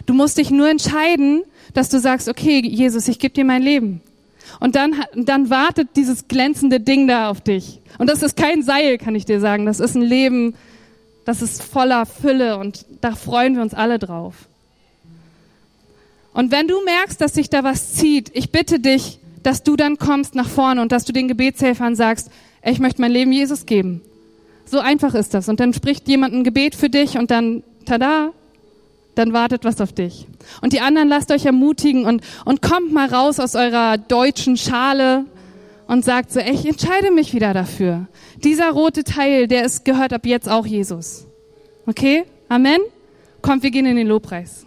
Du 0.07 0.15
musst 0.15 0.39
dich 0.39 0.51
nur 0.51 0.69
entscheiden, 0.69 1.43
dass 1.75 1.89
du 1.89 2.01
sagst, 2.01 2.29
okay, 2.29 2.61
Jesus, 2.65 3.09
ich 3.09 3.19
gebe 3.19 3.35
dir 3.35 3.45
mein 3.45 3.63
Leben. 3.63 4.01
Und 4.61 4.77
dann, 4.77 4.95
dann 5.15 5.51
wartet 5.51 5.89
dieses 5.97 6.29
glänzende 6.29 6.81
Ding 6.81 7.09
da 7.09 7.29
auf 7.29 7.41
dich. 7.41 7.81
Und 7.99 8.09
das 8.09 8.23
ist 8.23 8.37
kein 8.37 8.63
Seil, 8.63 8.99
kann 8.99 9.15
ich 9.15 9.25
dir 9.25 9.41
sagen. 9.41 9.67
Das 9.67 9.81
ist 9.81 9.95
ein 9.95 10.03
Leben, 10.03 10.55
das 11.25 11.43
ist 11.43 11.63
voller 11.63 12.07
Fülle 12.07 12.59
und 12.59 12.87
da 13.01 13.15
freuen 13.15 13.57
wir 13.57 13.63
uns 13.63 13.75
alle 13.75 13.99
drauf. 13.99 14.35
Und 16.33 16.51
wenn 16.51 16.69
du 16.69 16.83
merkst, 16.85 17.21
dass 17.21 17.35
sich 17.35 17.49
da 17.49 17.63
was 17.65 17.95
zieht, 17.95 18.31
ich 18.35 18.51
bitte 18.51 18.81
dich, 18.81 19.19
dass 19.43 19.63
du 19.63 19.77
dann 19.77 19.99
kommst 19.99 20.35
nach 20.35 20.49
vorne 20.49 20.83
und 20.83 20.91
dass 20.91 21.05
du 21.05 21.13
den 21.13 21.29
Gebetshelfern 21.29 21.95
sagst, 21.97 22.31
ich 22.65 22.79
möchte 22.81 23.01
mein 23.01 23.13
Leben 23.13 23.33
Jesus 23.33 23.67
geben. 23.67 24.01
So 24.65 24.79
einfach 24.79 25.15
ist 25.15 25.35
das. 25.35 25.49
Und 25.49 25.61
dann 25.61 25.73
spricht 25.73 26.09
jemand 26.09 26.35
ein 26.35 26.45
Gebet 26.45 26.75
für 26.75 26.89
dich 26.89 27.17
und 27.19 27.31
dann, 27.31 27.63
tada, 27.85 28.31
dann 29.15 29.33
wartet 29.33 29.65
was 29.65 29.81
auf 29.81 29.93
dich. 29.93 30.27
Und 30.61 30.73
die 30.73 30.81
anderen 30.81 31.09
lasst 31.09 31.31
euch 31.31 31.47
ermutigen 31.47 32.05
und, 32.05 32.23
und 32.45 32.63
kommt 32.63 32.93
mal 32.93 33.09
raus 33.09 33.39
aus 33.41 33.55
eurer 33.55 33.99
deutschen 33.99 34.57
Schale 34.57 35.25
und 35.87 36.05
sagt 36.05 36.33
so, 36.33 36.41
ich 36.41 36.67
entscheide 36.67 37.11
mich 37.11 37.35
wieder 37.35 37.53
dafür. 37.53 38.07
Dieser 38.43 38.71
rote 38.71 39.05
Teil, 39.05 39.49
der 39.49 39.65
ist, 39.65 39.85
gehört 39.85 40.13
ab 40.13 40.27
jetzt 40.27 40.49
auch 40.49 40.67
Jesus. 40.67 41.27
Okay? 41.87 42.25
Amen? 42.49 42.79
Kommt, 43.43 43.63
wir 43.63 43.71
gehen 43.71 43.87
in 43.87 43.97
den 43.97 44.07
Lobpreis. 44.07 44.64